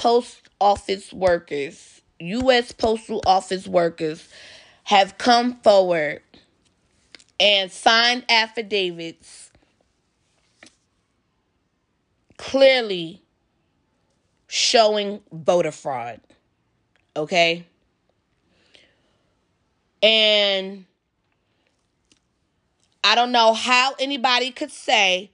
[0.00, 2.72] post office workers, U.S.
[2.72, 4.26] Postal Office workers,
[4.84, 6.22] have come forward
[7.38, 9.50] and signed affidavits
[12.38, 13.20] clearly
[14.46, 16.22] showing voter fraud.
[17.14, 17.66] Okay?
[20.02, 20.86] And
[23.04, 25.30] I don't know how anybody could say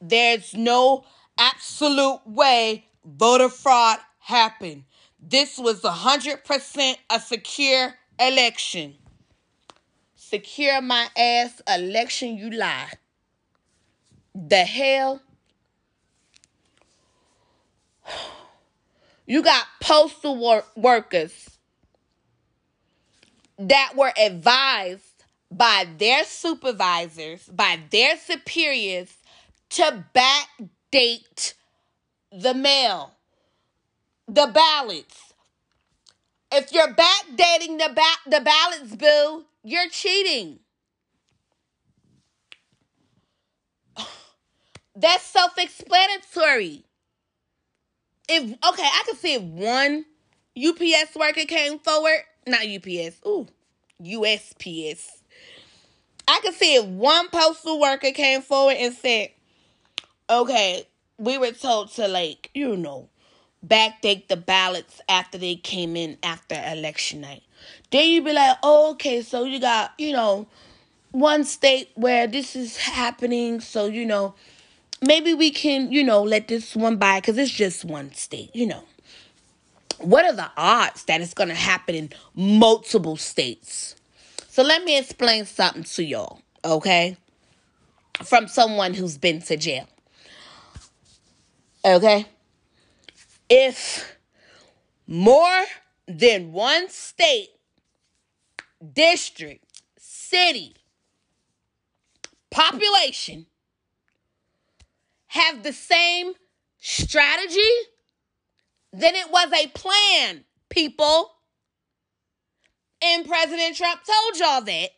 [0.00, 1.04] there's no
[1.38, 4.84] absolute way voter fraud happened.
[5.20, 8.94] This was 100% a secure election.
[10.14, 12.90] Secure my ass election, you lie.
[14.34, 15.20] The hell?
[19.26, 21.50] You got postal wor- workers
[23.58, 29.16] that were advised by their supervisors, by their superiors,
[29.70, 31.54] to backdate
[32.32, 33.12] the mail,
[34.26, 35.34] the ballots.
[36.50, 40.58] If you're backdating the ba- the ballots, boo, you're cheating.
[44.96, 46.84] That's self-explanatory.
[48.28, 50.04] If okay, I can see if one
[50.56, 53.46] UPS worker came forward, not UPS, ooh,
[54.02, 55.22] USPS.
[56.28, 59.30] I can see if one postal worker came forward and said,
[60.30, 60.86] okay,
[61.22, 63.08] we were told to like, you know,
[63.64, 67.44] backdate the ballots after they came in after election night.
[67.92, 70.48] Then you'd be like, oh, okay, so you got, you know,
[71.12, 74.34] one state where this is happening, so you know,
[75.00, 78.66] maybe we can, you know, let this one by because it's just one state, you
[78.66, 78.82] know.
[79.98, 83.94] What are the odds that it's to happen in multiple states?
[84.48, 87.16] So let me explain something to y'all, okay?
[88.24, 89.86] From someone who's been to jail.
[91.84, 92.26] Okay?
[93.48, 94.16] If
[95.06, 95.64] more
[96.06, 97.48] than one state,
[98.92, 99.64] district,
[99.98, 100.74] city,
[102.50, 103.46] population
[105.28, 106.34] have the same
[106.78, 107.60] strategy,
[108.92, 111.32] then it was a plan, people.
[113.02, 114.90] And President Trump told y'all that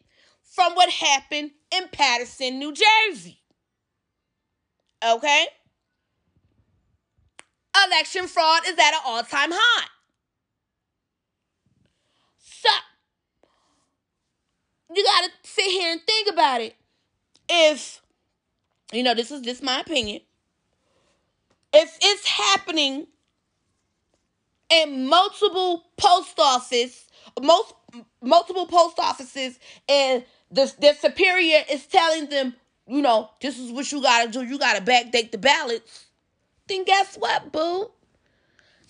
[0.43, 3.41] from what happened in Paterson, New Jersey.
[5.07, 5.47] Okay?
[7.87, 9.87] Election fraud is at an all time high.
[12.39, 12.70] So,
[14.95, 16.74] you got to sit here and think about it.
[17.49, 18.01] If,
[18.93, 20.20] you know, this is just my opinion.
[21.72, 23.09] If it's happening
[24.70, 27.07] in multiple post offices,
[27.43, 27.74] most
[28.22, 29.59] multiple post offices,
[29.89, 32.55] and the their superior is telling them,
[32.87, 34.43] you know, this is what you gotta do.
[34.43, 36.07] You gotta backdate the ballots.
[36.67, 37.91] Then guess what, boo?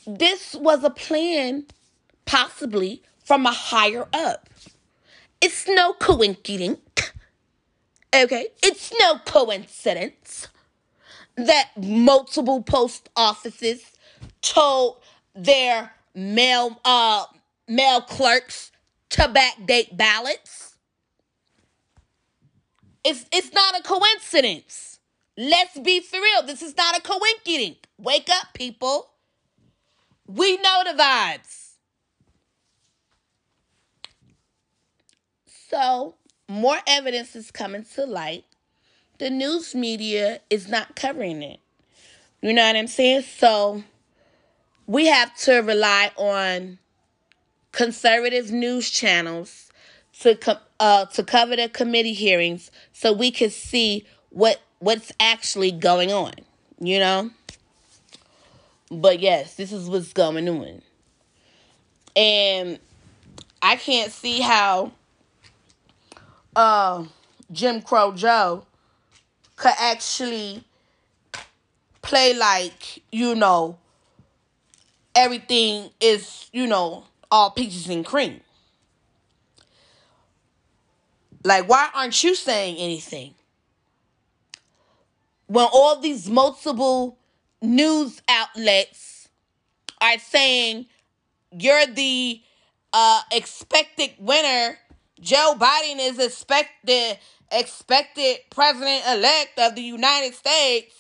[0.06, 1.66] This was a plan,
[2.24, 4.48] possibly from a higher up.
[5.40, 6.80] It's no coincidence.
[8.14, 10.46] Okay, it's no coincidence
[11.36, 13.90] that multiple post offices
[14.40, 15.00] told
[15.34, 17.24] their mail uh
[17.66, 18.70] mail clerks
[19.10, 20.76] to backdate ballots.
[23.04, 24.93] It's it's not a coincidence.
[25.36, 26.42] Let's be for real.
[26.46, 27.78] This is not a coincidence.
[27.98, 29.10] Wake up, people.
[30.26, 31.72] We know the vibes.
[35.68, 36.14] So,
[36.48, 38.44] more evidence is coming to light.
[39.18, 41.60] The news media is not covering it.
[42.40, 43.22] You know what I'm saying?
[43.22, 43.82] So,
[44.86, 46.78] we have to rely on
[47.72, 49.70] conservative news channels
[50.20, 55.72] to co- uh, to cover the committee hearings so we can see what what's actually
[55.72, 56.32] going on,
[56.78, 57.30] you know?
[58.90, 60.82] But yes, this is what's going on.
[62.14, 62.78] And
[63.62, 64.92] I can't see how
[66.54, 67.06] uh,
[67.50, 68.66] Jim Crow Joe
[69.56, 70.62] could actually
[72.02, 73.78] play like, you know,
[75.14, 78.40] everything is, you know, all peaches and cream.
[81.42, 83.34] Like, why aren't you saying anything?
[85.46, 87.18] When all these multiple
[87.60, 89.28] news outlets
[90.00, 90.86] are saying
[91.50, 92.42] you're the
[92.92, 94.78] uh, expected winner,
[95.20, 97.18] Joe Biden is expected
[97.52, 100.94] expected president elect of the United States.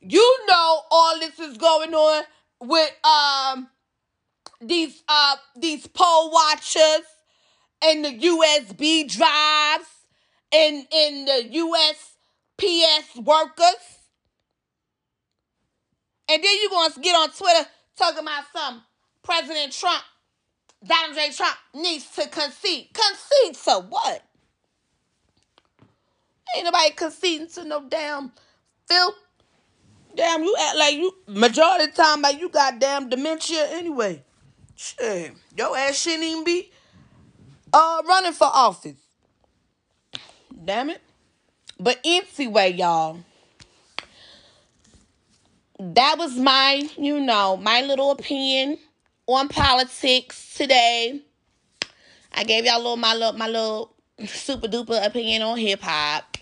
[0.00, 2.24] You know all this is going on
[2.60, 3.68] with um
[4.60, 7.06] these uh these poll watchers
[7.82, 9.88] and the USB drives
[10.52, 11.48] and in the
[12.58, 13.98] USPS workers.
[16.28, 18.82] And then you're going to get on Twitter talking about some
[19.22, 20.02] President Trump,
[20.84, 21.30] Donald J.
[21.30, 22.88] Trump needs to concede.
[22.92, 24.22] Concede to what?
[26.56, 28.32] Ain't nobody conceding to no damn
[28.88, 29.14] filth.
[30.16, 34.22] Damn, you act like you majority of the time like you got damn dementia anyway.
[34.74, 36.70] Shit, your ass shouldn't even be
[37.72, 38.96] uh running for office.
[40.64, 41.02] Damn it.
[41.78, 43.18] But anyway, y'all.
[45.78, 48.78] That was my, you know, my little opinion
[49.26, 51.20] on politics today.
[52.32, 53.92] I gave y'all a little my little my little
[54.26, 56.38] super duper opinion on hip hop.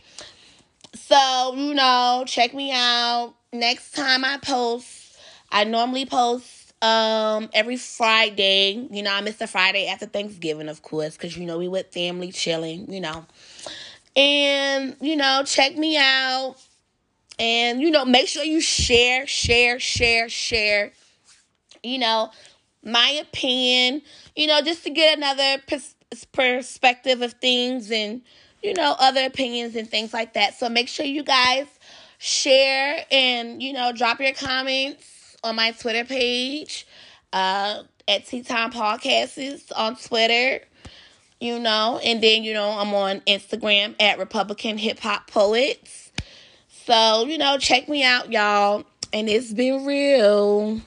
[0.94, 3.34] So, you know, check me out.
[3.52, 5.16] Next time I post,
[5.50, 8.86] I normally post um every Friday.
[8.90, 11.92] You know, I miss the Friday after Thanksgiving, of course, because you know we with
[11.92, 13.26] family chilling, you know.
[14.16, 16.56] And, you know, check me out.
[17.38, 20.92] And, you know, make sure you share, share, share, share.
[21.82, 22.30] You know,
[22.84, 24.02] my opinion,
[24.36, 25.96] you know, just to get another pers-
[26.32, 28.22] perspective of things and,
[28.62, 30.54] you know, other opinions and things like that.
[30.54, 31.66] So make sure you guys
[32.18, 36.86] share and, you know, drop your comments on my Twitter page
[37.32, 40.64] uh, at Tea Time Podcasts on Twitter
[41.40, 46.12] you know, and then, you know, I'm on Instagram at Republican Hip Hop Poets.
[46.68, 48.84] So, you know, check me out, y'all.
[49.12, 50.80] And it's been real.